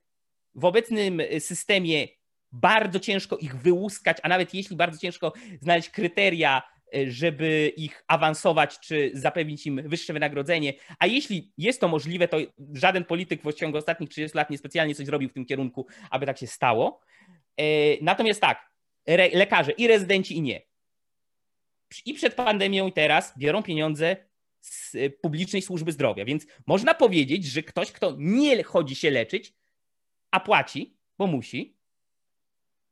[0.54, 2.08] w obecnym systemie
[2.52, 6.62] bardzo ciężko ich wyłuskać, a nawet jeśli bardzo ciężko znaleźć kryteria,
[6.94, 10.74] e, żeby ich awansować czy zapewnić im wyższe wynagrodzenie.
[10.98, 12.36] A jeśli jest to możliwe, to
[12.72, 16.38] żaden polityk w ciągu ostatnich 30 lat niespecjalnie coś zrobił w tym kierunku, aby tak
[16.38, 17.00] się stało.
[17.56, 17.64] E,
[18.02, 18.68] natomiast tak,
[19.32, 20.67] lekarze i rezydenci i nie
[22.06, 24.16] i przed pandemią i teraz biorą pieniądze
[24.60, 26.24] z y, publicznej służby zdrowia.
[26.24, 29.54] Więc można powiedzieć, że ktoś, kto nie chodzi się leczyć,
[30.30, 31.78] a płaci, bo musi,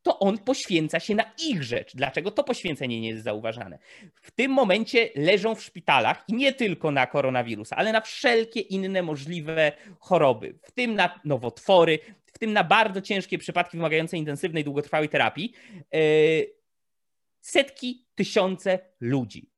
[0.02, 1.96] to on poświęca się na ich rzecz.
[1.96, 3.78] Dlaczego to poświęcenie nie jest zauważane?
[4.14, 9.02] W tym momencie leżą w szpitalach i nie tylko na koronawirusa, ale na wszelkie inne
[9.02, 15.08] możliwe choroby, w tym na nowotwory, w tym na bardzo ciężkie przypadki wymagające intensywnej, długotrwałej
[15.08, 15.52] terapii.
[15.92, 16.54] Yy,
[17.40, 19.50] setki, tysiące ludzi.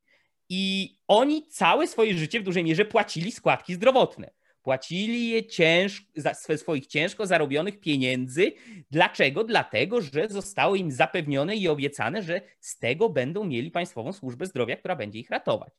[0.48, 4.30] I oni całe swoje życie w dużej mierze płacili składki zdrowotne.
[4.62, 8.52] Płacili je cięż, za swoich ciężko zarobionych pieniędzy.
[8.90, 9.44] Dlaczego?
[9.44, 14.76] Dlatego, że zostało im zapewnione i obiecane, że z tego będą mieli Państwową Służbę Zdrowia,
[14.76, 15.72] która będzie ich ratować.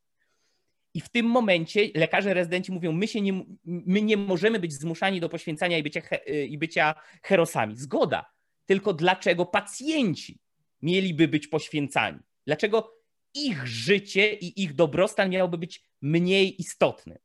[0.94, 5.20] I w tym momencie lekarze rezydenci mówią: My, się nie, my nie możemy być zmuszani
[5.20, 6.02] do poświęcania i bycia,
[6.48, 7.76] i bycia herosami.
[7.78, 8.26] Zgoda.
[8.66, 10.40] Tylko dlaczego pacjenci
[10.82, 12.20] mieliby być poświęcani?
[12.50, 12.98] Dlaczego
[13.34, 17.20] ich życie i ich dobrostan miałby być mniej istotny?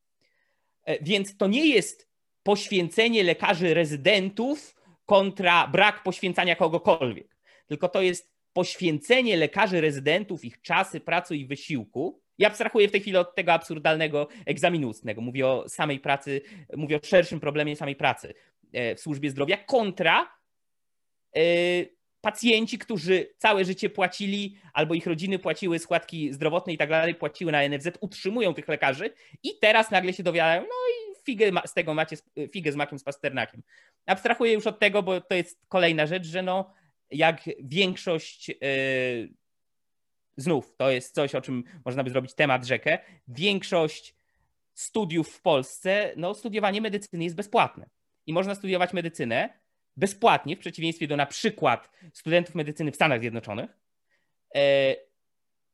[0.85, 2.09] E, więc to nie jest
[2.43, 11.01] poświęcenie lekarzy rezydentów kontra brak poświęcania kogokolwiek, tylko to jest poświęcenie lekarzy rezydentów, ich czasy,
[11.01, 12.20] pracy i wysiłku.
[12.39, 15.20] Ja abstrahuję w tej chwili od tego absurdalnego egzaminu ustnego.
[15.20, 16.41] Mówię o samej pracy,
[16.77, 18.35] mówię o szerszym problemie samej pracy
[18.72, 20.39] e, w służbie zdrowia kontra
[21.37, 21.41] e,
[22.25, 27.53] pacjenci, którzy całe życie płacili, albo ich rodziny płaciły składki zdrowotne i tak dalej, płaciły
[27.53, 29.11] na NFZ, utrzymują tych lekarzy
[29.43, 32.16] i teraz nagle się dowiadają, no i figę z tego macie,
[32.53, 33.62] figę z makiem z pasternakiem.
[34.07, 36.72] Abstrahuję już od tego, bo to jest kolejna rzecz, że no
[37.11, 38.57] jak większość yy,
[40.37, 42.99] znów, to jest coś, o czym można by zrobić temat rzekę,
[43.29, 44.14] większość
[44.75, 47.87] studiów w Polsce, no studiowanie medycyny jest bezpłatne.
[48.27, 49.64] I można studiować medycynę
[49.97, 53.70] bezpłatnie, w przeciwieństwie do na przykład studentów medycyny w Stanach Zjednoczonych.
[54.55, 54.97] E,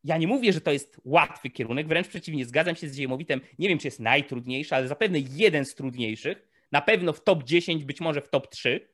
[0.05, 3.41] ja nie mówię, że to jest łatwy kierunek, wręcz przeciwnie, zgadzam się z Ziemowitem.
[3.59, 6.49] Nie wiem, czy jest najtrudniejszy, ale zapewne jeden z trudniejszych.
[6.73, 8.89] Na pewno w top 10, być może w top 3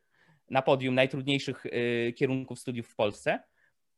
[0.51, 3.43] na podium najtrudniejszych e, kierunków studiów w Polsce.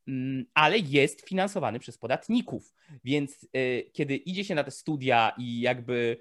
[0.09, 2.75] Mm, ale jest finansowany przez podatników.
[3.05, 3.49] Więc
[3.93, 6.17] kiedy idzie się na te studia i jakby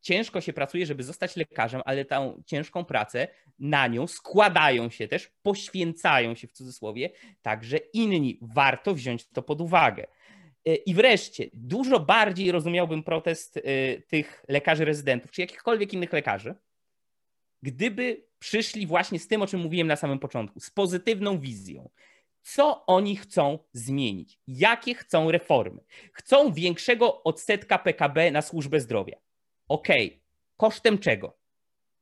[0.00, 5.30] ciężko się pracuje, żeby zostać lekarzem, ale tą ciężką pracę na nią składają się też,
[5.42, 7.10] poświęcają się w cudzysłowie
[7.42, 8.38] także inni.
[8.42, 10.06] Warto wziąć to pod uwagę.
[10.66, 13.60] E, I wreszcie, dużo bardziej rozumiałbym protest e,
[14.00, 16.54] tych lekarzy rezydentów, czy jakichkolwiek innych lekarzy,
[17.62, 21.90] gdyby przyszli właśnie z tym, o czym mówiłem na samym początku, z pozytywną wizją.
[22.54, 24.38] Co oni chcą zmienić?
[24.46, 25.80] Jakie chcą reformy?
[26.12, 29.16] Chcą większego odsetka PKB na służbę zdrowia.
[29.68, 30.20] Okej, okay.
[30.56, 31.38] kosztem czego?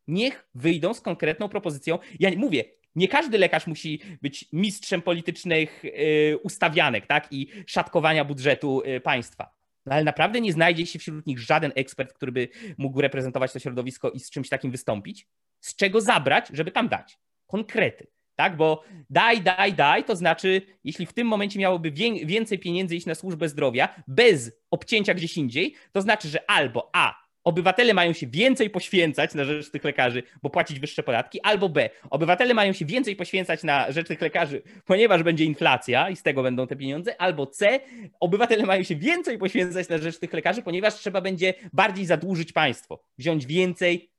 [0.09, 1.99] Niech wyjdą z konkretną propozycją.
[2.21, 7.29] Ja mówię, nie każdy lekarz musi być mistrzem politycznych y, ustawianek tak?
[7.31, 9.55] i szatkowania budżetu y, państwa.
[9.87, 13.59] No ale naprawdę nie znajdzie się wśród nich żaden ekspert, który by mógł reprezentować to
[13.59, 15.27] środowisko i z czymś takim wystąpić.
[15.61, 17.19] Z czego zabrać, żeby tam dać?
[17.47, 18.16] Konkrety.
[18.37, 21.91] Tak, bo daj, daj, daj, to znaczy, jeśli w tym momencie miałoby
[22.25, 27.27] więcej pieniędzy iść na służbę zdrowia bez obcięcia gdzieś indziej, to znaczy, że albo A,
[27.45, 31.91] obywatele mają się więcej poświęcać na rzecz tych lekarzy, bo płacić wyższe podatki, albo B,
[32.11, 36.43] obywatele mają się więcej poświęcać na rzecz tych lekarzy, ponieważ będzie inflacja i z tego
[36.43, 37.81] będą te pieniądze, albo C,
[38.21, 43.03] obywatele mają się więcej poświęcać na rzecz tych lekarzy, ponieważ trzeba będzie bardziej zadłużyć państwo,
[43.19, 44.11] wziąć więcej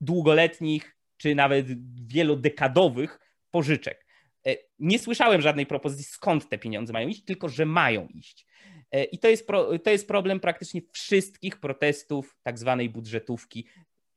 [0.00, 1.66] długoletnich czy nawet
[2.06, 3.18] wielodekadowych
[3.52, 4.06] pożyczek.
[4.46, 8.46] E, nie słyszałem żadnej propozycji, skąd te pieniądze mają iść, tylko że mają iść.
[8.90, 13.66] E, I to jest, pro, to jest problem praktycznie wszystkich protestów tak zwanej budżetówki.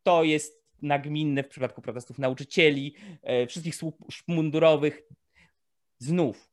[0.03, 5.01] To jest nagminne w przypadku protestów nauczycieli, e, wszystkich służb mundurowych.
[5.97, 6.49] Znów,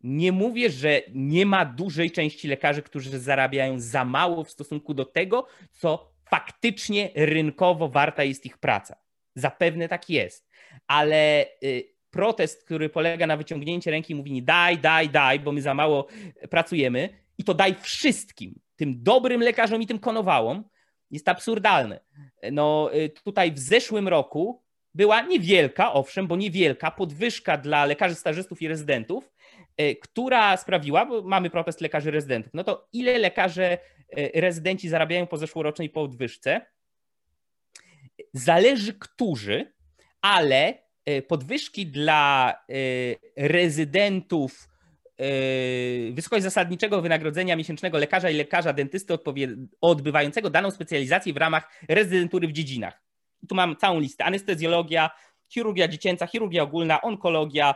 [0.00, 5.04] nie mówię, że nie ma dużej części lekarzy, którzy zarabiają za mało w stosunku do
[5.04, 8.96] tego, co faktycznie rynkowo warta jest ich praca.
[9.34, 10.50] Zapewne tak jest,
[10.86, 15.62] ale y, protest, który polega na wyciągnięciu ręki i mówi daj, daj, daj, bo my
[15.62, 16.06] za mało
[16.50, 17.08] pracujemy
[17.38, 20.64] i to daj wszystkim, tym dobrym lekarzom i tym konowałom,
[21.10, 22.00] jest absurdalny.
[22.52, 24.62] No y, tutaj w zeszłym roku
[24.94, 29.32] była niewielka, owszem, bo niewielka podwyżka dla lekarzy stażystów i rezydentów,
[29.80, 33.78] y, która sprawiła, bo mamy protest lekarzy rezydentów, no to ile lekarze
[34.34, 36.60] rezydenci zarabiają po zeszłorocznej podwyżce?
[38.32, 39.72] Zależy którzy,
[40.24, 42.74] ale E, podwyżki dla e,
[43.48, 44.68] rezydentów
[45.18, 45.24] e,
[46.12, 49.14] wysokość zasadniczego wynagrodzenia miesięcznego lekarza i lekarza dentysty
[49.80, 53.02] odbywającego daną specjalizację w ramach rezydentury w dziedzinach.
[53.48, 54.24] Tu mam całą listę.
[54.24, 55.10] Anestezjologia,
[55.48, 57.74] chirurgia dziecięca, chirurgia ogólna, onkologia,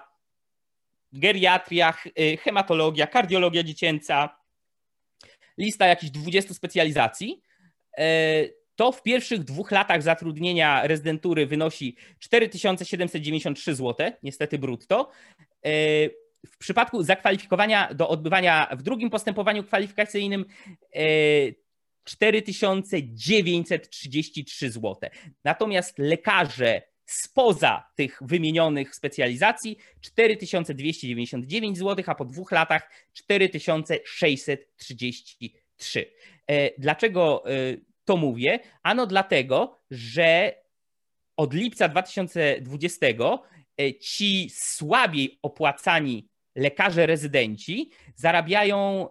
[1.12, 1.94] geriatria,
[2.44, 4.38] hematologia, kardiologia dziecięca.
[5.58, 7.42] Lista jakichś 20 specjalizacji
[8.78, 15.10] to w pierwszych dwóch latach zatrudnienia rezydentury wynosi 4793 zł, niestety brutto.
[15.64, 15.70] E,
[16.46, 20.44] w przypadku zakwalifikowania do odbywania w drugim postępowaniu kwalifikacyjnym
[22.04, 24.96] 4933 e, zł.
[25.44, 36.10] Natomiast lekarze spoza tych wymienionych specjalizacji 4299 zł, a po dwóch latach 4633.
[36.46, 37.44] E, dlaczego
[38.08, 38.58] to mówię?
[38.82, 40.54] Ano dlatego, że
[41.36, 49.08] od lipca 2020 e, ci słabiej opłacani lekarze rezydenci zarabiają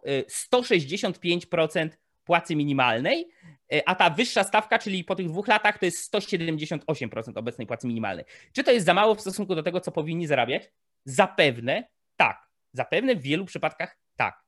[0.52, 1.90] 165% e,
[2.24, 3.28] płacy minimalnej,
[3.74, 7.88] e, a ta wyższa stawka, czyli po tych dwóch latach, to jest 178% obecnej płacy
[7.88, 8.26] minimalnej.
[8.54, 10.72] Czy to jest za mało w stosunku do tego, co powinni zarabiać?
[11.06, 12.48] Zapewne tak.
[12.74, 14.44] Zapewne w wielu przypadkach tak.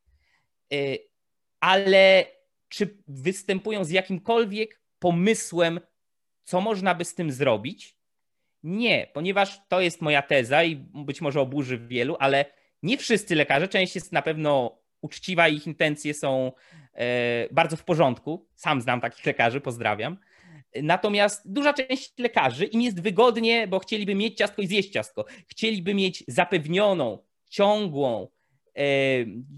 [1.60, 2.26] Ale
[2.70, 5.80] czy występują z jakimkolwiek pomysłem,
[6.44, 7.98] co można by z tym zrobić?
[8.64, 12.46] Nie, ponieważ to jest moja teza i być może oburzy wielu, ale
[12.84, 16.52] nie wszyscy lekarze, część jest na pewno uczciwa ich intencje są
[16.94, 18.48] e, bardzo w porządku.
[18.56, 20.18] Sam znam takich lekarzy, pozdrawiam.
[20.84, 25.26] Natomiast duża część lekarzy im jest wygodnie, bo chcieliby mieć ciastko i zjeść ciastko.
[25.48, 28.28] Chcieliby mieć zapewnioną, ciągłą,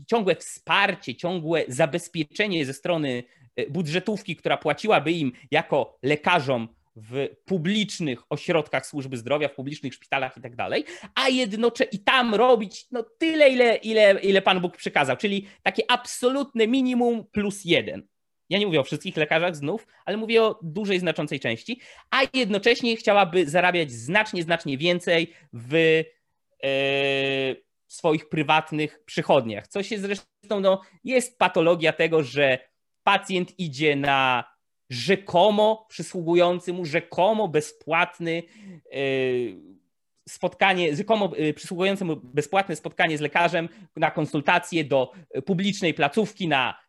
[0.07, 3.24] ciągłe wsparcie, ciągłe zabezpieczenie ze strony
[3.55, 10.38] e, budżetówki, która płaciłaby im jako lekarzom w publicznych ośrodkach służby zdrowia, w publicznych szpitalach
[10.38, 14.78] i tak dalej, a jednocześnie i tam robić no, tyle, ile, ile, ile Pan Bóg
[14.78, 18.07] przykazał, czyli takie absolutne minimum plus jeden.
[18.49, 22.95] Ja nie mówię o wszystkich lekarzach znów, ale mówię o dużej, znaczącej części, a jednocześnie
[22.95, 26.03] chciałaby zarabiać znacznie, znacznie więcej w.
[26.63, 29.67] Yy, swoich prywatnych przychodniach.
[29.67, 32.59] Co się zresztą, no, jest patologia tego, że
[33.03, 34.43] pacjent idzie na
[34.89, 38.43] rzekomo przysługujący mu, rzekomo bezpłatny
[38.91, 39.81] yy,
[40.29, 45.11] spotkanie, rzekomo przysługujące mu bezpłatne spotkanie z lekarzem na konsultację do
[45.45, 46.79] publicznej placówki na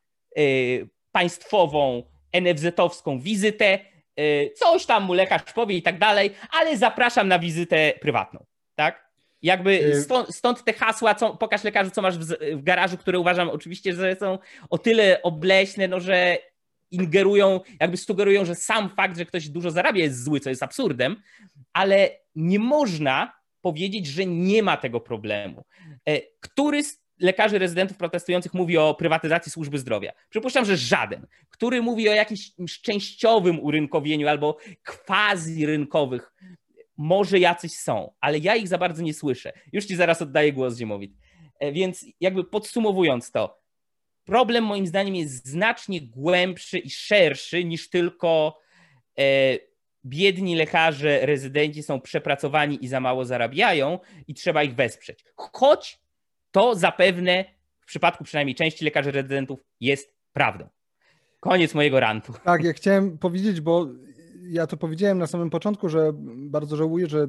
[1.13, 3.79] państwową NFZ-owską wizytę,
[4.55, 8.45] coś tam mu lekarz powie i tak dalej, ale zapraszam na wizytę prywatną,
[8.75, 9.12] tak?
[9.43, 12.25] Jakby stąd, stąd, te hasła, co, pokaż lekarzu, co masz w,
[12.57, 14.39] w, garażu, które uważam oczywiście, że są
[14.71, 16.39] o tyle obleśne, no, że
[16.91, 21.23] ingerują, jakby sugerują, że sam fakt, że ktoś dużo zarabia jest zły, co jest absurdem,
[21.73, 25.65] ale nie można powiedzieć, że nie ma tego problemu.
[26.09, 30.13] E, który z lekarzy rezydentów protestujących mówi o prywatyzacji służby zdrowia?
[30.31, 31.27] Przypuszczam, że żaden.
[31.51, 36.33] Który mówi o jakimś częściowym urynkowieniu albo quasi rynkowych
[37.03, 39.53] może jacyś są, ale ja ich za bardzo nie słyszę.
[39.73, 41.13] Już ci zaraz oddaję głos, Ziemowit.
[41.59, 43.63] E, więc jakby podsumowując to,
[44.25, 48.59] problem moim zdaniem jest znacznie głębszy i szerszy niż tylko
[49.19, 49.59] e,
[50.05, 53.99] biedni lekarze, rezydenci są przepracowani i za mało zarabiają
[54.29, 55.25] i trzeba ich wesprzeć.
[55.37, 56.01] Choć
[56.51, 57.45] to zapewne
[57.81, 60.69] w przypadku przynajmniej części lekarzy rezydentów jest prawdą.
[61.41, 62.33] Koniec mojego rantu.
[62.45, 63.89] Tak, ja chciałem powiedzieć, bo
[64.43, 67.29] ja to powiedziałem na samym początku, że bardzo żałuję, że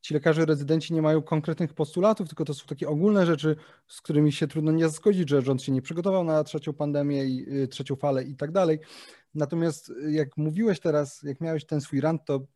[0.00, 3.56] ci lekarze rezydenci nie mają konkretnych postulatów, tylko to są takie ogólne rzeczy,
[3.88, 7.62] z którymi się trudno nie zgodzić, że rząd się nie przygotował na trzecią pandemię i
[7.62, 8.78] y, trzecią falę i tak dalej.
[9.34, 12.46] Natomiast jak mówiłeś teraz, jak miałeś ten swój rant, to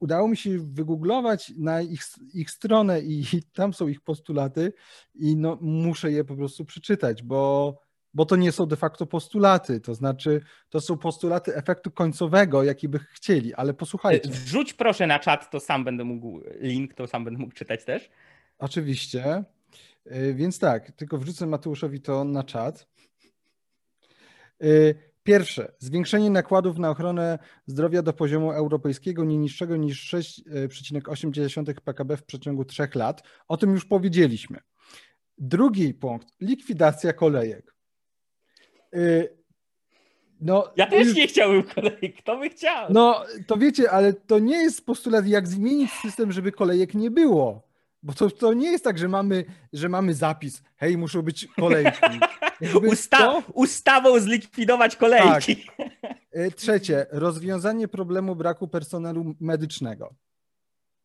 [0.00, 2.02] udało mi się wygooglować na ich,
[2.34, 4.72] ich stronę i tam są ich postulaty
[5.14, 7.74] i no, muszę je po prostu przeczytać, bo
[8.14, 12.88] bo to nie są de facto postulaty, to znaczy to są postulaty efektu końcowego, jaki
[12.88, 14.30] by chcieli, ale posłuchajcie.
[14.30, 18.10] Wrzuć proszę na czat, to sam będę mógł, link, to sam będę mógł czytać też.
[18.58, 19.44] Oczywiście,
[20.06, 22.88] y, więc tak, tylko wrzucę Mateuszowi to na czat.
[24.64, 32.16] Y, pierwsze, zwiększenie nakładów na ochronę zdrowia do poziomu europejskiego nie niższego niż 6,8 PKB
[32.16, 33.22] w przeciągu trzech lat.
[33.48, 34.58] O tym już powiedzieliśmy.
[35.38, 37.74] Drugi punkt, likwidacja kolejek.
[38.94, 39.40] Y,
[40.40, 42.92] no, ja też nie chciałbym kolejek, kto by chciał?
[42.92, 47.70] No, to wiecie, ale to nie jest postulat, jak zmienić system, żeby kolejek nie było.
[48.02, 52.20] Bo to, to nie jest tak, że mamy, że mamy zapis, hej, muszą być kolejki.
[52.92, 55.56] Usta Ustawą zlikwidować kolejki.
[55.56, 55.88] Tak.
[56.36, 60.14] Y, trzecie, rozwiązanie problemu braku personelu medycznego.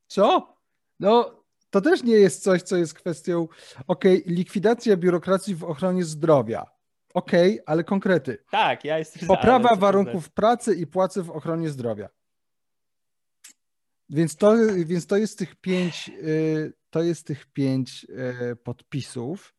[0.08, 0.56] Co?
[1.00, 3.48] No, to też nie jest coś, co jest kwestią,
[3.88, 6.75] okej, okay, likwidacja biurokracji w ochronie zdrowia.
[7.16, 8.38] Okej, okay, ale konkrety.
[8.52, 12.10] Tak, ja jestem Poprawa za, warunków pracy i płacy w ochronie zdrowia.
[14.10, 14.54] Więc to,
[14.86, 18.06] więc to jest tych pięć, y, to jest tych pięć
[18.52, 19.56] y, podpisów.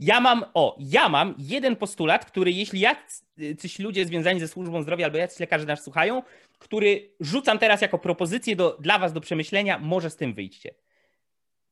[0.00, 5.04] Ja mam, o, ja mam jeden postulat, który jeśli jacyś ludzie związani ze służbą zdrowia
[5.04, 6.22] albo jacyś lekarze nas słuchają,
[6.58, 10.74] który rzucam teraz jako propozycję do, dla was do przemyślenia, może z tym wyjście.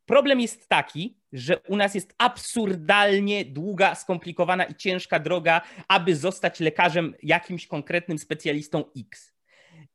[0.09, 6.61] Problem jest taki, że u nas jest absurdalnie długa, skomplikowana i ciężka droga, aby zostać
[6.61, 9.35] lekarzem, jakimś konkretnym specjalistą X.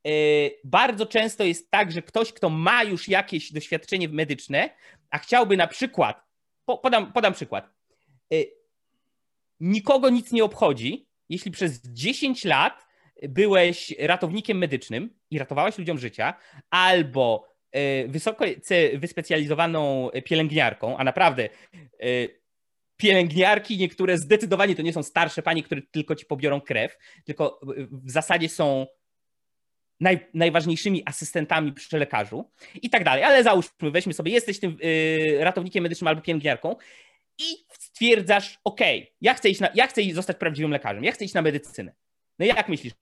[0.06, 0.10] E,
[0.64, 4.70] bardzo często jest tak, że ktoś, kto ma już jakieś doświadczenie medyczne,
[5.10, 6.24] a chciałby na przykład,
[6.66, 7.70] podam, podam przykład,
[8.34, 8.36] e,
[9.60, 12.86] nikogo nic nie obchodzi, jeśli przez 10 lat
[13.30, 16.34] byłeś ratownikiem medycznym i ratowałeś ludziom życia,
[16.70, 17.53] albo
[18.08, 18.46] wysoko
[18.94, 22.08] wyspecjalizowaną pielęgniarką, a naprawdę e,
[22.98, 27.60] pielęgniarki niektóre zdecydowanie to nie są starsze panie, które tylko ci pobiorą krew, tylko
[27.92, 28.88] w zasadzie są
[30.00, 32.52] naj, najważniejszymi asystentami przy lekarzu
[32.82, 33.24] i tak dalej.
[33.24, 36.76] Ale załóżmy, weźmy sobie, jesteś tym e, ratownikiem medycznym albo pielęgniarką
[37.40, 38.80] i stwierdzasz, ok,
[39.22, 41.94] ja chcę, iść na, ja chcę zostać prawdziwym lekarzem, ja chcę iść na medycynę.
[42.40, 42.94] No jak myślisz,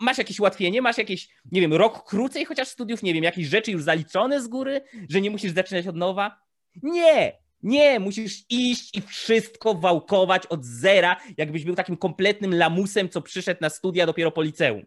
[0.00, 3.70] masz jakieś ułatwienie, masz jakieś, nie wiem, rok krócej chociaż studiów, nie wiem, jakieś rzeczy
[3.70, 6.38] już zaliczone z góry, że nie musisz zaczynać od nowa?
[6.82, 13.22] Nie, nie, musisz iść i wszystko wałkować od zera, jakbyś był takim kompletnym lamusem, co
[13.22, 14.82] przyszedł na studia dopiero po liceum.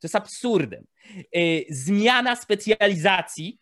[0.00, 0.86] To jest absurdem.
[1.36, 3.60] Y, zmiana specjalizacji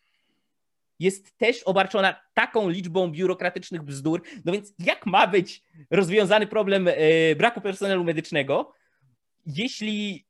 [0.99, 4.23] jest też obarczona taką liczbą biurokratycznych bzdur.
[4.45, 8.73] No więc jak ma być rozwiązany problem y, braku personelu medycznego,
[9.47, 10.27] jeśli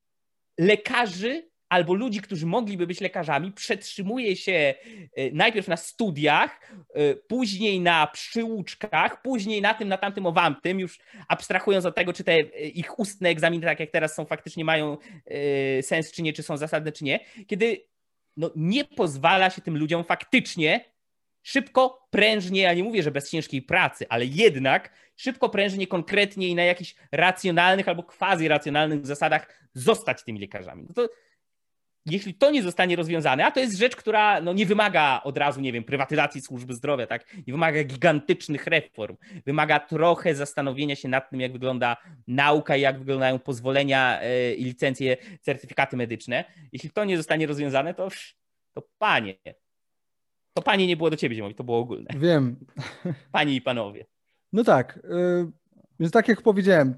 [0.58, 4.74] lekarzy albo ludzi, którzy mogliby być lekarzami, przetrzymuje się
[5.16, 10.98] e, najpierw na studiach, e, później na przyłóczkach, później na tym, na tamtym, owamtym, już
[11.28, 14.96] abstrahując od tego, czy te e, ich ustne egzaminy, tak jak teraz są, faktycznie mają
[15.82, 17.86] sens, czy nie, czy są zasadne, czy nie, kiedy
[18.36, 20.91] no, nie pozwala się tym ludziom faktycznie
[21.42, 26.54] szybko, prężnie, ja nie mówię, że bez ciężkiej pracy, ale jednak szybko, prężnie, konkretnie i
[26.54, 30.84] na jakichś racjonalnych albo quasi-racjonalnych zasadach zostać tymi lekarzami.
[30.88, 31.08] No to
[32.06, 35.60] jeśli to nie zostanie rozwiązane, a to jest rzecz, która no, nie wymaga od razu,
[35.60, 37.34] nie wiem, prywatyzacji służby zdrowia, tak?
[37.46, 39.16] Nie wymaga gigantycznych reform.
[39.46, 45.16] Wymaga trochę zastanowienia się nad tym, jak wygląda nauka, jak wyglądają pozwolenia e, i licencje,
[45.40, 46.44] certyfikaty medyczne.
[46.72, 48.08] Jeśli to nie zostanie rozwiązane, to,
[48.72, 49.34] to panie.
[50.54, 52.06] To panie nie było do ciebie zimowi, to było ogólne.
[52.16, 52.56] Wiem.
[53.32, 54.06] Panie i panowie.
[54.52, 54.96] No tak.
[54.96, 55.52] Y,
[56.00, 56.94] więc tak jak powiedziałem,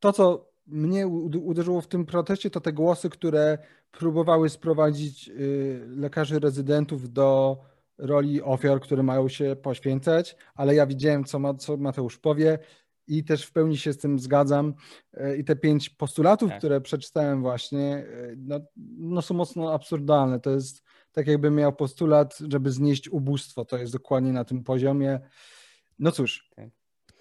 [0.00, 3.58] to co mnie uderzyło w tym proteście, to te głosy, które
[3.90, 7.58] próbowały sprowadzić y, lekarzy rezydentów do
[7.98, 12.58] roli ofiar, które mają się poświęcać, ale ja widziałem, co, ma, co Mateusz powie
[13.06, 14.74] i też w pełni się z tym zgadzam.
[15.14, 16.58] Y, I te pięć postulatów, tak.
[16.58, 18.60] które przeczytałem właśnie, no,
[18.98, 20.40] no, są mocno absurdalne.
[20.40, 20.82] To jest
[21.18, 23.64] tak jakby miał postulat, żeby znieść ubóstwo.
[23.64, 25.20] To jest dokładnie na tym poziomie.
[25.98, 26.50] No cóż.
[26.56, 26.68] Tak.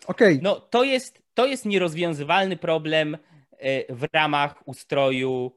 [0.07, 0.33] Okej.
[0.33, 0.39] Okay.
[0.43, 3.17] No to jest, to jest nierozwiązywalny problem
[3.51, 5.51] e, w ramach ustroju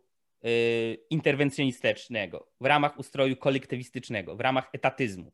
[0.45, 0.49] e,
[0.95, 5.33] interwencjonistycznego, w ramach ustroju kolektywistycznego, w ramach etatyzmu.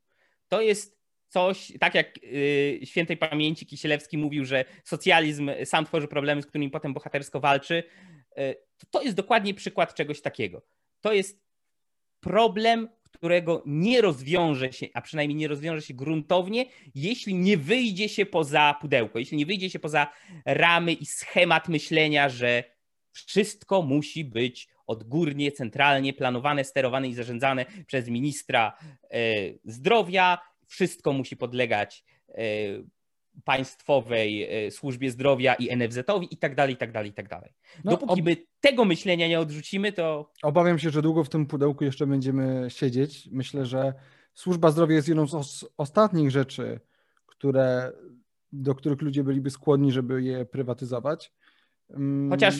[0.48, 0.98] To jest
[1.28, 6.70] coś, tak jak e, świętej pamięci Kisielewski mówił, że socjalizm sam tworzy problemy, z którymi
[6.70, 7.82] potem bohatersko walczy.
[8.90, 10.62] To jest dokładnie przykład czegoś takiego.
[11.00, 11.46] To jest
[12.20, 18.26] problem, którego nie rozwiąże się, a przynajmniej nie rozwiąże się gruntownie, jeśli nie wyjdzie się
[18.26, 20.06] poza pudełko, jeśli nie wyjdzie się poza
[20.44, 22.64] ramy i schemat myślenia, że
[23.12, 28.78] wszystko musi być odgórnie, centralnie planowane, sterowane i zarządzane przez ministra
[29.10, 29.18] e,
[29.64, 30.38] zdrowia.
[30.66, 32.42] Wszystko musi podlegać e,
[33.44, 37.52] państwowej e, służbie zdrowia i NFZ-owi i tak dalej, i tak dalej, i tak dalej.
[37.84, 40.32] No, Dopóki my tego myślenia nie odrzucimy, to...
[40.42, 43.28] Obawiam się, że długo w tym pudełku jeszcze będziemy siedzieć.
[43.32, 43.94] Myślę, że
[44.34, 46.80] służba zdrowia jest jedną z ostatnich rzeczy,
[47.26, 47.92] które,
[48.52, 51.32] do których ludzie byliby skłonni, żeby je prywatyzować.
[51.90, 52.30] Mm.
[52.30, 52.54] Chociaż,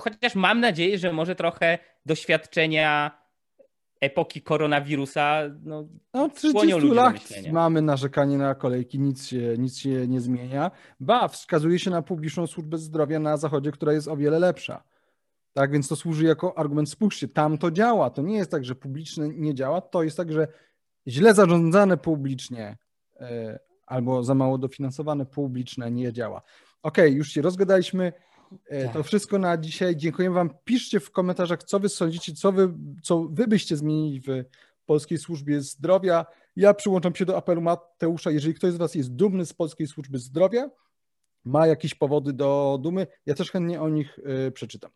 [0.00, 3.21] chociaż mam nadzieję, że może trochę doświadczenia
[4.02, 7.14] epoki koronawirusa no, no 30 lat
[7.52, 10.70] mamy narzekanie na kolejki, nic się, nic się nie zmienia.
[11.00, 14.82] Ba, wskazuje się na publiczną służbę zdrowia na zachodzie, która jest o wiele lepsza.
[15.52, 16.90] Tak więc to służy jako argument.
[16.90, 18.10] Spójrzcie, tam to działa.
[18.10, 20.48] To nie jest tak, że publiczne nie działa, to jest tak, że
[21.08, 22.76] źle zarządzane publicznie
[23.20, 26.42] e, albo za mało dofinansowane publiczne nie działa.
[26.82, 28.12] Okej, okay, już się rozgadaliśmy.
[28.68, 28.92] E, tak.
[28.92, 29.96] To wszystko na dzisiaj.
[29.96, 30.50] Dziękuję Wam.
[30.64, 34.44] Piszcie w komentarzach, co Wy sądzicie, co Wy, co wy byście zmienili w
[34.86, 36.26] Polskiej Służbie Zdrowia.
[36.56, 38.30] Ja przyłączam się do apelu Mateusza.
[38.30, 40.70] Jeżeli ktoś z Was jest dumny z Polskiej Służby Zdrowia,
[41.44, 44.90] ma jakieś powody do dumy, ja też chętnie o nich y, przeczytam.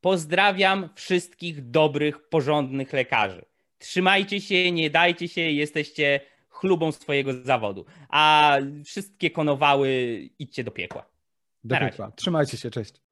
[0.00, 3.44] Pozdrawiam wszystkich dobrych, porządnych lekarzy.
[3.78, 7.84] Trzymajcie się, nie dajcie się, jesteście chlubą swojego zawodu.
[8.08, 11.11] A wszystkie konowały idźcie do piekła.
[11.64, 11.76] Do.
[12.16, 13.11] Trzymajcie się, cześć.